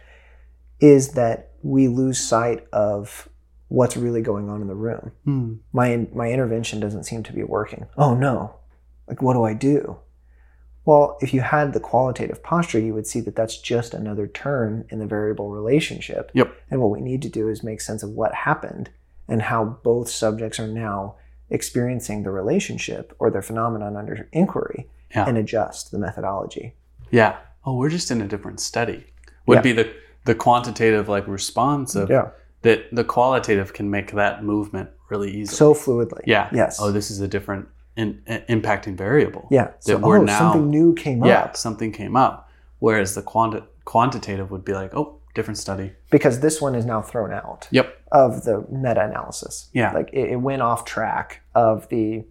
[0.79, 3.27] is that we lose sight of
[3.69, 5.11] what's really going on in the room.
[5.25, 5.53] Hmm.
[5.73, 7.87] my my intervention doesn't seem to be working.
[7.97, 8.55] Oh no.
[9.07, 9.97] Like what do I do?
[10.85, 14.85] Well, if you had the qualitative posture, you would see that that's just another turn
[14.89, 16.31] in the variable relationship.
[16.33, 16.55] Yep.
[16.71, 18.89] And what we need to do is make sense of what happened
[19.27, 21.15] and how both subjects are now
[21.49, 25.25] experiencing the relationship or their phenomenon under inquiry Yeah.
[25.27, 26.75] and adjust the methodology.
[27.11, 27.35] Yeah.
[27.65, 29.07] Oh, we're just in a different study.
[29.45, 29.61] Would Yeah.
[29.61, 29.93] be the
[30.27, 32.29] the quantitative like response of Yeah.
[32.61, 35.55] that the qualitative can make that movement really easy.
[35.55, 36.21] So fluidly.
[36.25, 36.49] yeah.
[36.53, 36.77] Yes.
[36.81, 39.47] Oh, this is a different in, in- impacting variable.
[39.49, 39.71] yeah.
[39.79, 41.39] So we're oh, now- something new came Yeah.
[41.43, 41.57] up.
[41.57, 42.49] Something came up.
[42.79, 45.93] Whereas the quanti- quantitative would be like, oh, different study.
[46.11, 47.67] Because this one is now thrown out.
[47.71, 47.93] Yep.
[48.11, 49.69] of the meta-analysis.
[49.73, 49.91] Yeah.
[49.93, 52.23] Like it, it went off track of the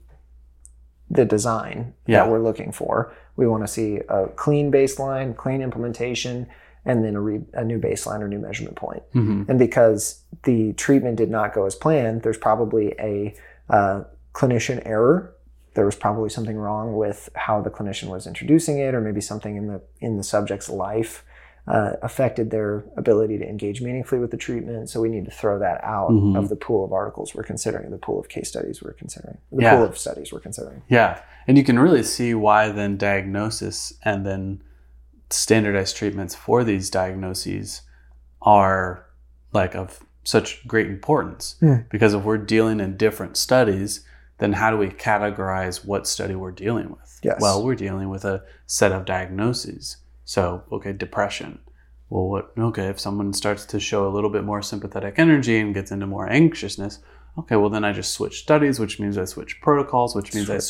[1.10, 2.24] the design Yeah.
[2.24, 3.12] that we're looking for.
[3.36, 6.46] We want to see a clean baseline, clean implementation,
[6.86, 9.02] and then a, re, a new baseline or new measurement point.
[9.12, 13.34] hmm And because the treatment did not go as planned, there's probably a
[13.68, 15.34] uh, clinician error.
[15.74, 19.56] There was probably something wrong with how the clinician was introducing it, or maybe something
[19.56, 21.22] in the in the subject's life
[21.68, 24.88] uh, affected their ability to engage meaningfully with the treatment.
[24.88, 26.38] So we need to throw that out Mhm.
[26.38, 29.62] of the pool of articles we're considering, the pool of case studies we're considering, the
[29.62, 29.74] Yeah.
[29.76, 30.82] pool of studies we're considering.
[30.88, 31.18] Yeah.
[31.48, 34.62] And you can really see why then diagnosis and then
[35.30, 37.82] standardized treatments for these diagnoses
[38.42, 39.06] are
[39.52, 41.56] like of such great importance.
[41.60, 41.76] Hmm.
[41.90, 44.04] Because if we're dealing in different studies,
[44.38, 47.20] then how do we categorize what study we're dealing with?
[47.22, 47.40] Yes.
[47.40, 49.98] Well, we're dealing with a set of diagnoses.
[50.24, 51.60] So, okay, depression.
[52.10, 55.74] Well, what, okay, if someone starts to show a little bit more sympathetic energy and
[55.74, 57.00] gets into more anxiousness,
[57.38, 60.54] okay, well, then I just switch studies, which means I switch protocols, which means I
[60.54, 60.60] Sure.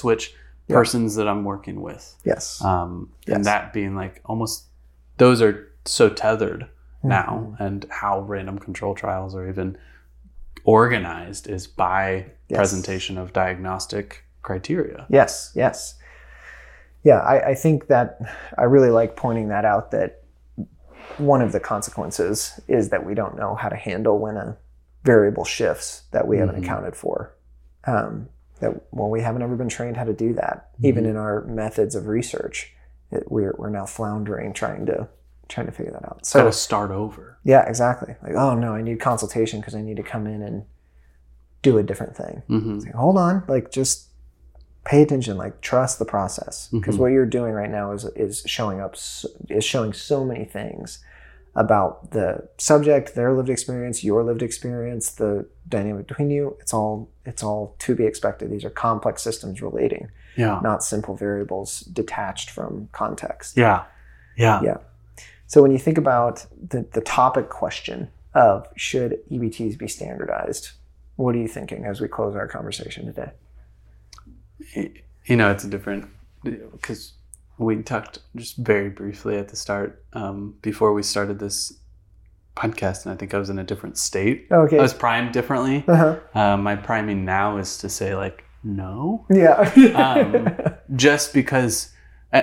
[0.69, 0.77] Yeah.
[0.77, 2.15] persons that I'm working with.
[2.25, 2.63] Yes.
[2.65, 3.37] Um, Yes.
[3.37, 4.65] And that being like almost,
[5.19, 7.09] those are so tethered Mm-hmm.
[7.09, 9.77] now, and how random control trials are even
[10.65, 12.59] organized is by Yes.
[12.59, 15.07] presentation of diagnostic criteria.
[15.09, 15.97] Yes, yes.
[17.03, 18.19] Yeah, I, I think that
[18.59, 20.23] I really like pointing that out that
[21.19, 24.57] one of the consequences is that we don't know how to handle when a
[25.05, 26.65] variable shifts that we haven't Mhm.
[26.65, 27.33] accounted for.
[27.85, 28.29] Um,
[28.61, 30.71] that well, we haven't ever been trained how to do that.
[30.83, 31.11] Even Mhm.
[31.11, 32.75] in our methods of research,
[33.11, 35.09] it, we're we're now floundering trying to
[35.49, 36.27] trying to figure that out.
[36.27, 37.39] So to start over.
[37.45, 38.17] yeah, exactly.
[38.23, 40.65] Like oh no, I need consultation because I need to come in and
[41.63, 42.43] do a different thing.
[42.49, 44.09] hmm like, hold on, like just
[44.85, 47.01] pay attention, like trust the process because Mhm.
[47.01, 48.95] what you're doing right now is is showing up
[49.49, 51.01] is showing so many things
[51.57, 56.57] about the subject, their lived experience, your lived experience, the dynamic between you.
[56.61, 58.51] It's all it's all to be expected.
[58.51, 60.61] These are complex systems relating, Yeah.
[60.63, 63.57] not simple variables detached from context.
[63.57, 63.85] Yeah.
[64.37, 64.61] Yeah.
[64.63, 64.77] Yeah.
[65.49, 70.71] So when you think about the, the topic question of should EBTs be standardized,
[71.17, 73.31] what are you thinking as we close our conversation today?
[75.25, 76.09] You know, it's a different
[76.45, 77.13] because
[77.59, 81.73] we talked just very briefly at the start um, before we started this
[82.57, 84.47] podcast, and I think I was in a different state.
[84.51, 84.79] Okay.
[84.79, 85.85] I was primed differently.
[85.87, 86.17] uh-huh.
[86.35, 89.71] Um, my priming now is to say like no, Yeah.
[89.95, 90.57] Um,
[90.97, 91.91] just because
[92.33, 92.43] uh,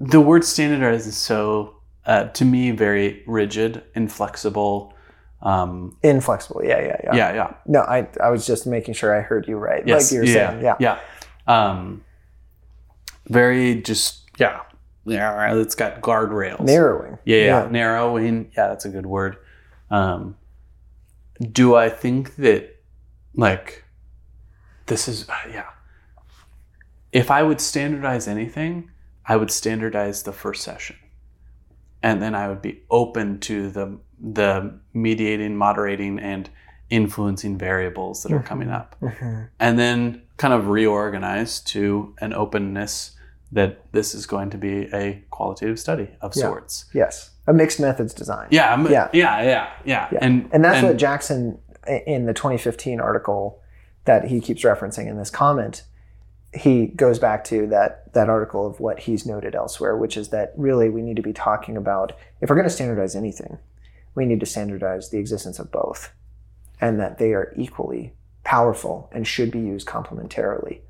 [0.00, 1.76] the word standardized is so
[2.06, 4.94] uh, to me very rigid inflexible
[5.42, 6.62] Um, Inflexible.
[6.64, 7.14] Yeah, yeah, yeah.
[7.16, 7.54] yeah, yeah.
[7.66, 9.82] No, I I was just making sure I heard you right.
[9.86, 10.02] Yes.
[10.04, 10.62] Like you were yeah, saying.
[10.62, 10.76] Yeah.
[10.80, 10.98] Yeah.
[11.46, 12.04] Um,
[13.28, 14.60] very just yeah.
[15.06, 16.60] Yeah, it's got guardrails.
[16.60, 17.18] Narrowing.
[17.24, 18.52] Yeah, yeah, narrowing.
[18.56, 19.38] Yeah, that's a good word.
[19.90, 20.36] Um,
[21.40, 22.76] do I think that,
[23.34, 23.84] like,
[24.86, 25.70] this is, uh, yeah.
[27.12, 28.90] If I would standardize anything,
[29.26, 30.96] I would standardize the first session.
[32.02, 36.48] And then I would be open to the, the mediating, moderating, and
[36.90, 38.96] influencing variables that are coming up.
[39.00, 39.48] Mhm.
[39.58, 43.10] And then kind of reorganize to an openness
[43.52, 46.44] that this is going to be a qualitative study of Yeah.
[46.44, 46.86] sorts.
[46.94, 47.30] Yes.
[47.46, 48.46] A mixed methods design.
[48.50, 49.08] Yeah, Yeah.
[49.12, 50.18] yeah, yeah, yeah, Yeah.
[50.22, 51.58] And And that's what Jackson,
[52.06, 53.60] in the 2015 article
[54.06, 55.82] that he keeps referencing in this comment,
[56.54, 60.54] he goes back to that that article of what he's noted elsewhere, which is that
[60.56, 63.58] really we need to be talking about if we're going to standardize anything,
[64.14, 66.12] we need to standardize the existence of both,
[66.80, 68.14] and that they are equally
[68.44, 70.80] powerful and should be used complementarily.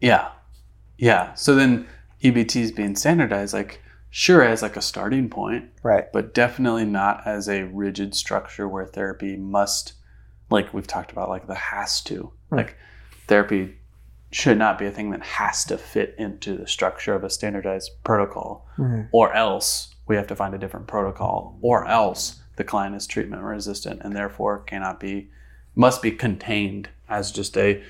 [0.00, 0.28] yeah,
[0.98, 1.32] yeah.
[1.34, 1.86] So then
[2.22, 6.10] EBT is being standardized, like sure as like a starting point, Right.
[6.12, 9.92] but definitely not as a rigid structure where therapy must,
[10.50, 12.56] like we've talked about, like the has to, Hmm.
[12.56, 12.76] like
[13.26, 13.76] therapy
[14.30, 17.90] should not be a thing that has to fit into the structure of a standardized
[18.04, 18.66] protocol.
[18.78, 19.08] Mhm.
[19.12, 23.42] or else we have to find a different protocol, or else the client is treatment
[23.42, 25.30] resistant and therefore cannot be,
[25.76, 27.82] must be contained as just a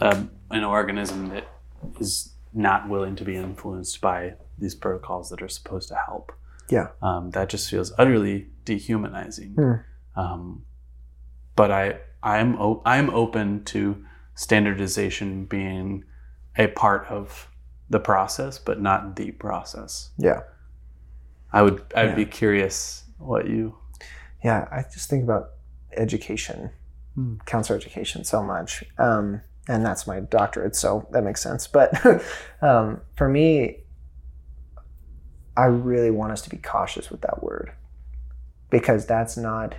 [0.00, 1.48] um, an organism that
[1.98, 6.32] is not willing to be influenced by these protocols that are supposed to help.
[6.68, 6.88] Yeah.
[7.00, 9.52] Um, that just feels utterly dehumanizing.
[9.54, 9.72] Hmm.
[10.20, 10.64] Um,
[11.54, 14.04] but I I'm o- I'm open to
[14.34, 16.04] standardization being
[16.58, 17.48] a part of
[17.88, 20.10] the process, but not the process.
[20.18, 20.40] Yeah.
[21.52, 22.14] I would I'd Yeah.
[22.16, 23.76] be curious what you
[24.44, 25.50] Yeah, I just think about
[25.96, 26.70] education,
[27.16, 27.36] Hmm.
[27.46, 31.66] counselor education, so much, um, and that's my doctorate, so that makes sense.
[31.66, 31.94] But
[32.62, 33.78] um, for me,
[35.56, 37.72] I really want us to be cautious with that word
[38.68, 39.74] because that's not,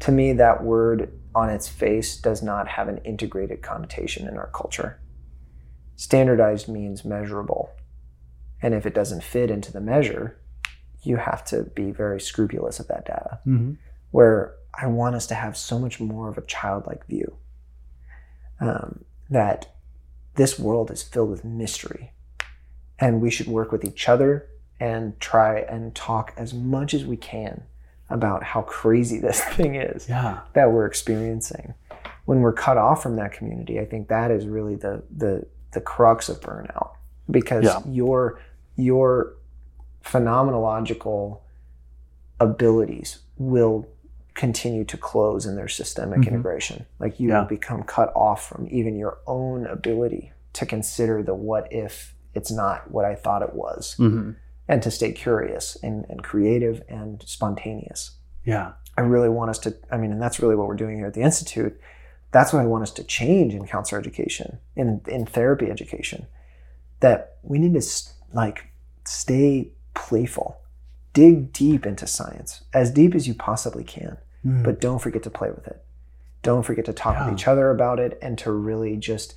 [0.00, 4.50] to me, that word on its face does not have an integrated connotation in our
[4.52, 5.00] culture.
[5.94, 7.70] Standardized means measurable,
[8.60, 10.38] and if it doesn't fit into the measure,
[11.00, 13.40] you have to be very scrupulous of that data
[14.10, 17.36] where I want us to have so much more of a childlike view.
[18.60, 19.74] Um, that
[20.36, 22.12] this world is filled with mystery,
[22.98, 24.48] and we should work with each other
[24.80, 27.64] and try and talk as much as we can
[28.08, 30.40] about how crazy this thing is Yeah.
[30.54, 31.74] that we're experiencing.
[32.24, 35.80] When we're cut off from that community, I think that is really the the the
[35.80, 36.92] crux of burnout
[37.30, 37.80] because Yeah.
[37.86, 38.38] your
[38.76, 39.34] your
[40.02, 41.40] phenomenological
[42.40, 43.86] abilities will
[44.36, 46.28] continue to close in their systemic Mhm.
[46.28, 46.86] integration.
[47.00, 47.44] Like you Yeah.
[47.44, 52.90] become cut off from even your own ability to consider the what if it's not
[52.90, 54.32] what I thought it was hmm
[54.68, 58.16] and to stay curious and, and creative and spontaneous.
[58.44, 58.72] Yeah.
[58.98, 61.14] I really want us to, I mean, and that's really what we're doing here at
[61.14, 61.78] the Institute.
[62.32, 66.26] That's what I want us to change in counselor education, in, in therapy education,
[66.98, 67.86] that we need to
[68.32, 68.64] like
[69.04, 70.58] stay playful,
[71.16, 75.48] dig deep into science, as deep as you possibly can, but don't forget to play
[75.50, 75.82] with it.
[76.42, 77.24] Don't forget to talk Yeah.
[77.24, 79.34] with each other about it and to really just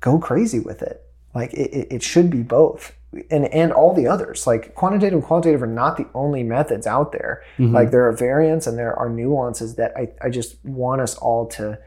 [0.00, 1.04] go crazy with it.
[1.34, 2.92] Like it, it, it should be both.
[3.30, 7.12] And, and all the others, like quantitative and qualitative, are not the only methods out
[7.12, 7.72] there Mhm.
[7.72, 11.46] like there are variants and there are nuances that I, I just want us all
[11.58, 11.78] to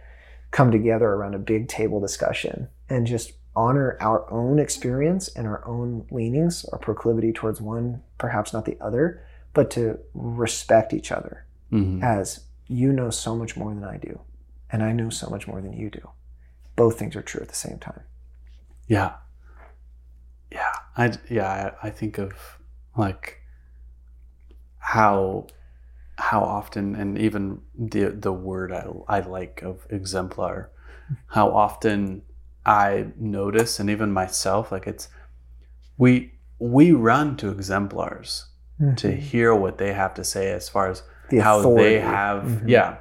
[0.52, 5.66] come together around a big table discussion and just honor our own experience and our
[5.68, 9.22] own leanings our proclivity towards one perhaps not the other
[9.54, 12.02] but to respect each other Mhm.
[12.04, 14.20] as you know so much more than i do
[14.72, 16.10] and i know so much more than you do
[16.78, 18.02] both things are true at the same time
[18.88, 19.14] Yeah.
[20.52, 20.72] Yeah.
[20.98, 22.34] I yeah, I, I think of
[22.98, 23.42] like
[24.78, 25.48] how
[26.18, 30.70] how often and even the the word I, I like of exemplar
[31.28, 32.22] how often
[32.66, 35.08] I notice and even myself like it's
[35.98, 38.46] we we run to exemplars
[38.98, 42.70] to hear what they have to say as far as the how they have Mhm.
[42.70, 42.98] yeah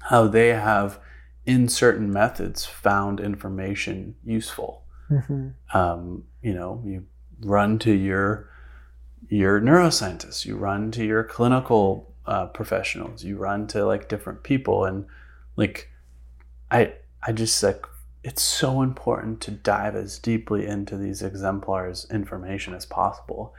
[0.00, 0.98] how they have
[1.46, 5.52] in certain methods found information useful Mhm.
[5.74, 7.06] um, you know you
[7.42, 8.48] run to your
[9.28, 14.84] your neuroscientists you run to your clinical uh, professionals you run to like different people
[14.84, 15.06] and
[15.56, 15.90] like
[16.70, 17.84] i i just like
[18.22, 23.54] it's so important to dive as deeply into these exemplars information as possible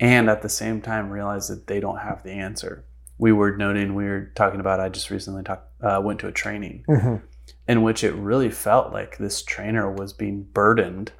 [0.00, 2.84] and at the same time realize that they don't have the answer
[3.18, 4.78] we were noting we were talking about.
[4.78, 7.22] I just recently talked uh, went to a training Mhm.
[7.66, 11.12] in which it really felt like this trainer was being burdened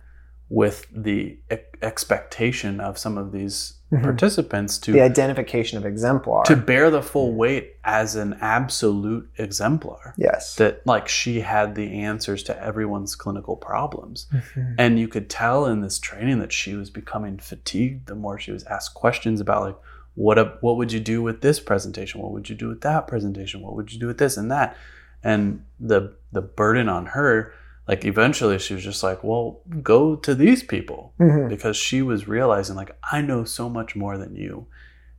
[0.50, 4.02] with the e- expectation of some of these Mhm.
[4.02, 6.42] participants to The identification of exemplar.
[6.44, 10.56] to bear the full weight as an absolute exemplar yes.
[10.56, 14.74] that like she had the answers to everyone's clinical problems Mhm.
[14.76, 18.50] and you could tell in this training that she was becoming fatigued the more she
[18.50, 19.76] was asked questions about like
[20.16, 23.06] what a, what would you do with this presentation what would you do with that
[23.06, 24.76] presentation what would you do with this and that
[25.22, 27.52] and the the burden on her
[27.88, 31.48] like eventually she was just like well go to these people Mhm.
[31.48, 34.66] because she was realizing like I know so much more than you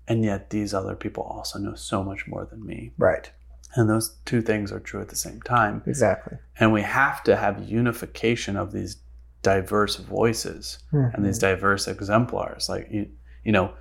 [0.07, 3.31] and yet these other people also know so much more than me Right.
[3.75, 6.37] and those two things are true at the same time Exactly.
[6.59, 8.97] and we have to have unification of these
[9.43, 13.07] diverse voices and these diverse exemplars like you,
[13.43, 13.71] you know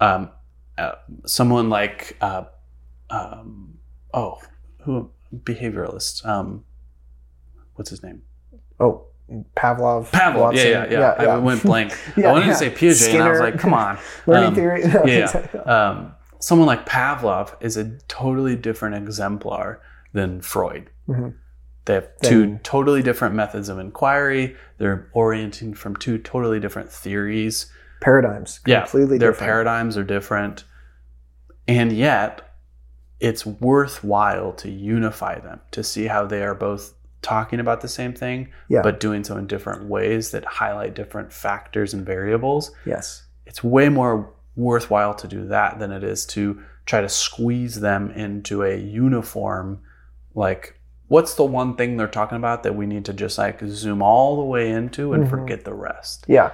[0.00, 0.30] um,
[0.78, 0.92] uh,
[1.26, 2.44] someone like uh,
[3.10, 3.78] um,
[4.14, 4.38] oh
[4.84, 5.10] who
[5.44, 6.64] behavioralist um,
[7.74, 8.22] what's his name
[8.80, 9.06] Oh,
[9.56, 10.06] Pavlov.
[10.10, 10.66] Pavlov Watson.
[10.68, 12.52] yeah, yeah yeah I went blank Yeah, I wanted yeah.
[12.52, 14.82] to say Piaget and I was like come on Learning Um, theory.
[15.06, 15.26] yeah.
[15.66, 19.80] um, someone like Pavlov is a totally different exemplar
[20.12, 20.90] than Freud.
[21.08, 21.34] Mhm.
[21.84, 24.54] They have two totally different methods of inquiry.
[24.78, 27.72] They're orienting from two totally different theories.
[28.00, 28.60] Paradigms.
[28.66, 29.48] Yeah, Completely their different.
[29.48, 30.62] paradigms are different,
[31.66, 32.42] and yet
[33.18, 38.12] it's worthwhile to unify them to see how they are both talking about the same
[38.12, 38.82] thing, Yeah.
[38.82, 43.24] but doing so in different ways that highlight different factors and variables yes.
[43.46, 48.10] it's way more worthwhile to do that than it is to try to squeeze them
[48.10, 49.80] into a uniform
[50.34, 54.02] like what's the one thing they're talking about that we need to just like zoom
[54.02, 55.30] all the way into and Mhm.
[55.30, 56.50] forget the rest Yeah.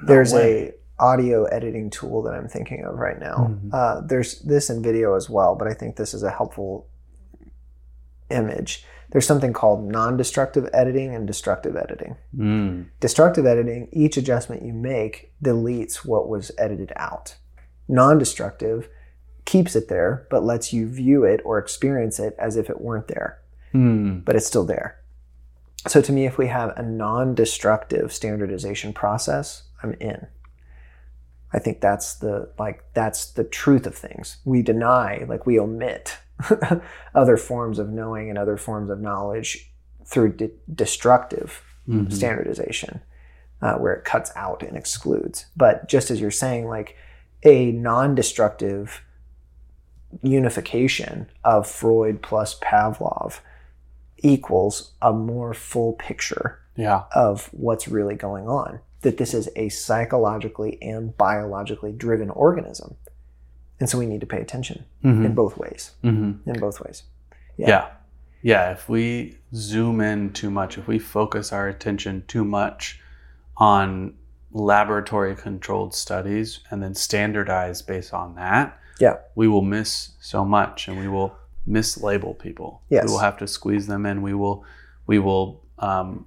[0.00, 0.68] No There's way.
[0.68, 3.36] a audio editing tool that I'm thinking of right now.
[3.50, 3.70] Mhm.
[3.72, 6.86] Uh, there's this in video as well, but I think this is a helpful
[8.30, 8.84] image.
[9.10, 12.16] There's something called non-destructive editing and destructive editing.
[12.36, 12.86] mm.
[13.00, 17.36] Destructive editing, each adjustment you make deletes what was edited out.
[17.88, 18.88] Non-destructive
[19.46, 23.08] keeps it there, but lets you view it or experience it as if it weren't
[23.08, 23.38] there,
[23.72, 24.24] Mm.
[24.24, 24.96] but it's still there.
[25.86, 30.26] So to me, if we have a non-destructive standardization process, I'm in.
[31.50, 34.36] I think that's the like that's the truth of things.
[34.44, 36.18] We deny, like we omit
[37.14, 39.72] other forms of knowing and other forms of knowledge
[40.06, 42.12] through de- destructive Mhm.
[42.12, 43.00] standardization,
[43.62, 45.46] uh, where it cuts out and excludes.
[45.56, 46.96] But just as you're saying, like
[47.44, 49.02] a non-destructive
[50.22, 53.40] unification of Freud plus Pavlov
[54.18, 58.80] equals a more full picture yeah of what's really going on.
[59.02, 62.96] That this is a psychologically and biologically driven organism.
[63.80, 65.24] And so we need to pay attention Mhm.
[65.26, 65.92] in both ways.
[66.02, 66.38] Mhm.
[66.46, 67.04] In both ways.
[67.56, 67.86] yeah.
[68.42, 73.00] yeah if we zoom in too much if we focus our attention too much
[73.56, 74.14] on
[74.52, 79.16] laboratory controlled studies and then standardize based on that Yeah.
[79.34, 81.34] we will miss so much and we will
[81.68, 83.06] mislabel people Yes.
[83.06, 84.64] we will have to squeeze them in we will
[85.08, 86.26] we will um,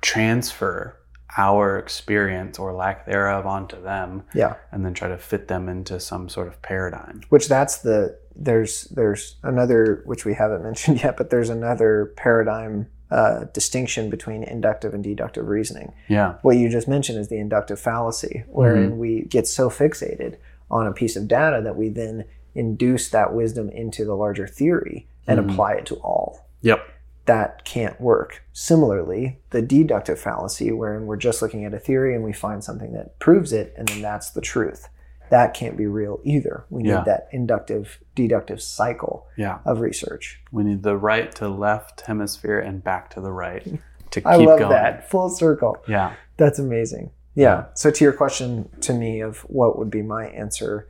[0.00, 0.95] transfer
[1.36, 4.54] our experience or lack thereof onto them Yeah.
[4.72, 8.84] and then try to fit them into some sort of paradigm Which that's the there's
[8.84, 14.92] there's another which we haven't mentioned yet, but there's another paradigm uh, distinction between inductive
[14.92, 15.92] and deductive reasoning.
[16.08, 20.36] yeah What you just mentioned is the inductive fallacy, wherein we get so fixated
[20.70, 22.24] on a piece of data that we then
[22.54, 25.52] induce that wisdom into the larger theory and Mhm.
[25.52, 26.46] apply it to all.
[26.62, 26.80] yep
[27.26, 28.42] That can't work.
[28.52, 32.92] Similarly, the deductive fallacy, wherein we're just looking at a theory and we find something
[32.92, 34.88] that proves it, and then that's the truth.
[35.30, 36.64] That can't be real either.
[36.70, 37.02] We need Yeah.
[37.04, 40.40] that inductive deductive cycle yeah of research.
[40.52, 43.64] We need the right to left hemisphere and back to the right
[44.12, 44.70] to keep I love going.
[44.70, 45.10] that.
[45.10, 45.78] Full circle.
[45.88, 46.14] Yeah.
[46.36, 47.10] That's amazing.
[47.34, 47.64] Yeah.
[47.74, 50.88] So to your question to me of what would be my answer,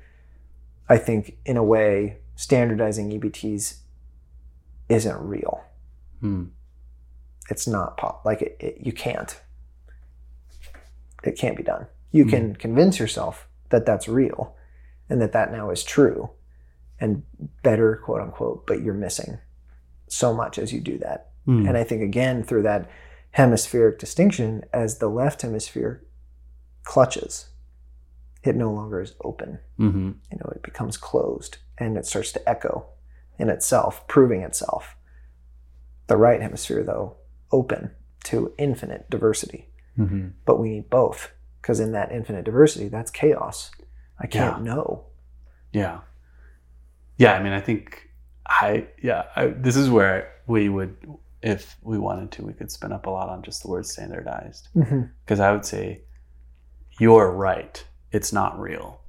[0.87, 3.79] I think in a way standardizing EBTs
[4.91, 5.63] isn't real.
[6.21, 6.45] Hmm.
[7.51, 9.41] It's not pop like it, it, you can't.
[11.25, 11.87] It can't be done.
[12.13, 12.31] You Hmm.
[12.31, 14.55] can convince yourself that that's real
[15.09, 16.31] and that that now is true
[17.01, 17.23] and
[17.63, 19.39] better quote unquote, but you're missing
[20.09, 21.31] so much as you do that.
[21.45, 21.67] Hmm.
[21.67, 22.89] And I think again through that
[23.33, 26.03] hemispheric distinction, as the left hemisphere
[26.85, 27.51] clutches,
[28.43, 29.59] it no longer is open.
[29.77, 32.87] hmm You know, it becomes closed and it starts to echo
[33.39, 34.96] in itself, proving itself.
[36.09, 37.17] The right hemisphere, though,
[37.51, 37.91] open
[38.25, 39.69] to infinite diversity.
[39.97, 41.31] hmm But we need both
[41.63, 43.71] because in that infinite diversity, that's chaos.
[44.19, 44.75] I can't Yeah.
[44.75, 45.05] know.
[45.73, 46.01] Yeah.
[47.19, 48.09] yeah, I mean, I think
[48.47, 50.97] I yeah, I, this is where we would,
[51.43, 54.69] if we wanted to, we could spin up a lot on just the word standardized
[55.25, 56.03] because I would say
[57.01, 57.85] you're right.
[58.13, 59.01] It's not real,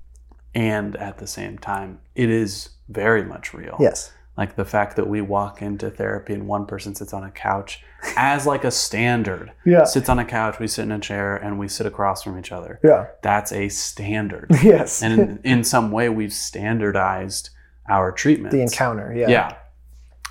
[0.55, 3.77] and at the same time, it is very much real.
[3.79, 4.11] Yes.
[4.37, 7.81] Like the fact that we walk into therapy and one person sits on a couch
[8.15, 9.83] as like a standard Yeah.
[9.85, 12.51] sits on a couch we sit in a chair and we sit across from each
[12.51, 13.07] other Yeah.
[13.23, 15.01] that's a standard Yes.
[15.01, 17.49] and in, in some way we've standardized
[17.89, 19.13] our treatment the encounter.
[19.15, 19.29] Yeah.
[19.29, 19.55] yeah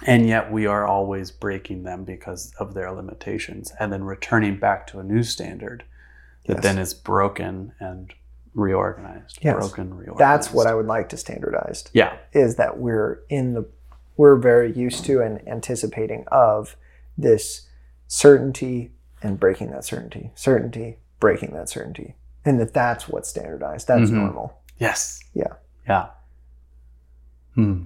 [0.07, 4.87] and yet we are always breaking them because of their limitations and then returning back
[4.89, 5.85] to a new standard
[6.47, 6.63] that Yes.
[6.63, 8.13] then is broken and
[8.55, 9.57] reorganized Yes.
[9.57, 11.85] broken reorganized That's what I would like to standardize.
[11.93, 13.67] yeah is that we're in the
[14.17, 16.77] we're very used to and anticipating of
[17.19, 17.69] this
[18.07, 18.93] certainty
[19.23, 22.15] and breaking that certainty certainty breaking that certainty
[22.45, 24.15] and that that's what's standardized that's Mhm.
[24.15, 25.21] normal Yes.
[25.33, 25.55] Yeah.
[25.89, 26.09] Yeah.
[27.55, 27.85] Hmm.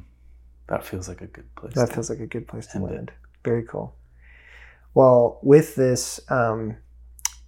[0.66, 1.74] That feels like a good place.
[1.74, 3.12] that feels like a good place to End land
[3.44, 3.94] very cool
[4.94, 6.76] well with this um,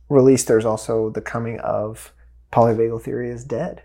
[0.08, 2.12] release there's also the coming of
[2.52, 3.82] polyvagal theory is dead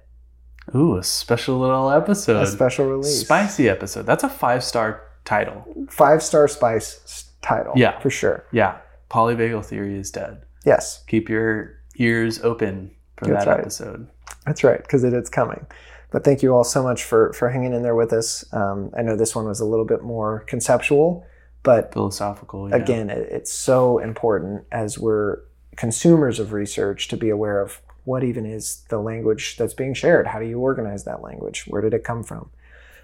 [0.76, 2.42] Ooh, a special little episode.
[2.44, 4.06] a special release Spicy episode.
[4.06, 5.66] That's a five star title.
[5.90, 8.00] five star spice title Yeah.
[8.00, 8.78] for sure Yeah.
[9.10, 10.42] Polyvagal theory is dead.
[10.66, 13.60] yes Keep your ears open for That's that right.
[13.62, 14.08] episode.
[14.46, 15.66] That's right, because it is coming.
[16.12, 18.46] But thank you all so much for for hanging in there with us.
[18.54, 21.26] Um, I know this one was a little bit more conceptual,
[21.64, 22.70] but Philosophical.
[22.70, 22.76] Yeah.
[22.78, 25.40] again, it, it's so important as we're
[25.76, 30.28] consumers of research to be aware of what even is the language that's being shared.
[30.28, 31.66] How do you organize that language?
[31.68, 32.50] Where did it come from?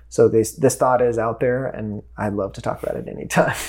[0.08, 3.56] So this this thought is out there, and I'd love to talk about it anytime.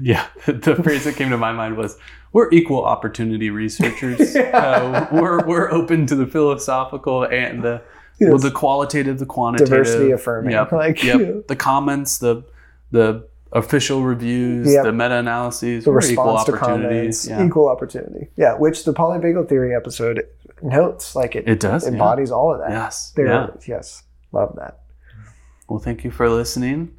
[0.00, 0.26] Yeah.
[0.46, 1.96] the phrase that came to my mind was
[2.32, 4.34] we're equal opportunity researchers.
[4.34, 4.42] Yeah.
[4.52, 7.80] uh, we're, we're open to the philosophical and the
[8.20, 10.72] well, the qualitative, the quantitative, Diversity affirming, Yep.
[10.72, 11.46] like yep.
[11.48, 12.42] The comments, the
[12.90, 14.84] the official reviews, Yep.
[14.84, 17.24] the meta analyses, the we're equal response to opportunities.
[17.24, 17.46] comments, Yeah.
[17.46, 18.28] equal opportunity.
[18.36, 20.26] Yeah, which the polyvagal theory episode
[20.62, 21.92] notes, like it, It does, yeah.
[21.92, 22.70] embodies all of that.
[22.70, 23.12] Yes.
[23.16, 23.46] There, Yeah.
[23.66, 24.02] yes,
[24.32, 24.80] love that.
[25.68, 26.96] Well, thank you for listening.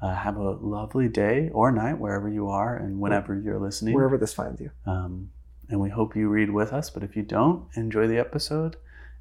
[0.00, 3.94] Uh, have a lovely day or night wherever you are and whenever you're listening.
[3.94, 4.70] Wherever this finds you.
[4.84, 5.30] Um,
[5.70, 6.90] and we hope you read with us.
[6.90, 8.76] But if you don't, enjoy the episode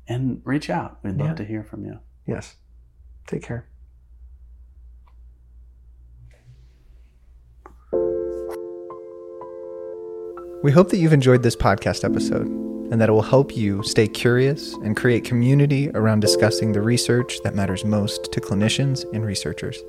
[0.08, 0.98] and reach out.
[1.04, 1.34] We'd love Yeah.
[1.36, 2.00] to hear from you.
[2.26, 2.56] Yes.
[3.28, 3.68] Take care.
[10.64, 14.08] We hope that you've enjoyed this podcast episode and that it will help you stay
[14.08, 19.82] curious and create community around discussing the research that matters most to clinicians and researchers.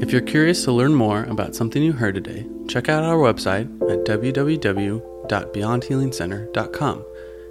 [0.00, 3.66] If you're curious to learn more about something you heard today, check out our website
[3.90, 7.04] at www.beyondhealingcenter.com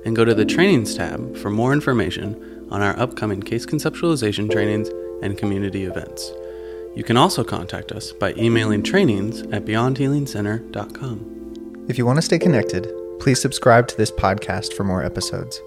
[0.03, 4.89] and go to the trainings tab for more information on our upcoming case conceptualization trainings
[5.21, 6.31] and community events.
[6.95, 11.40] You can also contact us by emailing trainings at beyondhealingcenter.com.
[11.91, 12.89] If you want to stay connected,
[13.19, 15.59] please subscribe to this podcast for more episodes.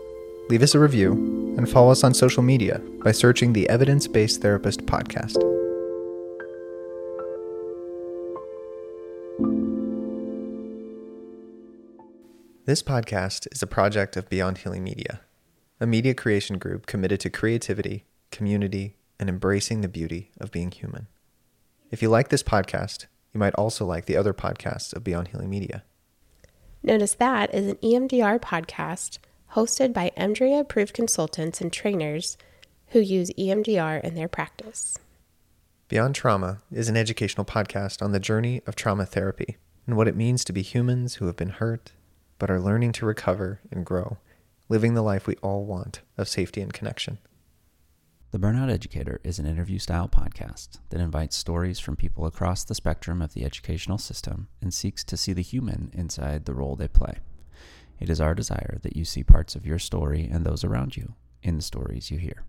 [0.48, 1.12] Leave us a review
[1.58, 5.34] and follow us on social media by searching the Evidence Based Therapist Podcast.
[12.64, 15.20] This podcast is a project of Beyond Healing Media,
[15.78, 21.06] a media creation group committed to creativity, community, and embracing the beauty of being human.
[21.90, 25.50] If you like this podcast, you might also like the other podcasts of Beyond Healing
[25.50, 25.82] Media.
[26.86, 29.16] Notice That is an EMDR podcast
[29.54, 32.36] hosted by EMDRIA approved consultants and trainers
[32.88, 34.98] who use EMDR in their practice.
[35.88, 39.56] Beyond Trauma is an educational podcast on the journey of trauma therapy
[39.86, 41.92] and what it means to be humans who have been hurt
[42.38, 44.18] but are learning to recover and grow,
[44.68, 47.16] living the life we all want of safety and connection.
[48.34, 52.74] The Burnout Educator is an interview style podcast that invites stories from people across the
[52.74, 56.88] spectrum of the educational system and seeks to see the human inside the role they
[56.88, 57.18] play.
[58.00, 61.14] It is our desire that you see parts of your story and those around you
[61.44, 62.42] in the stories you hear.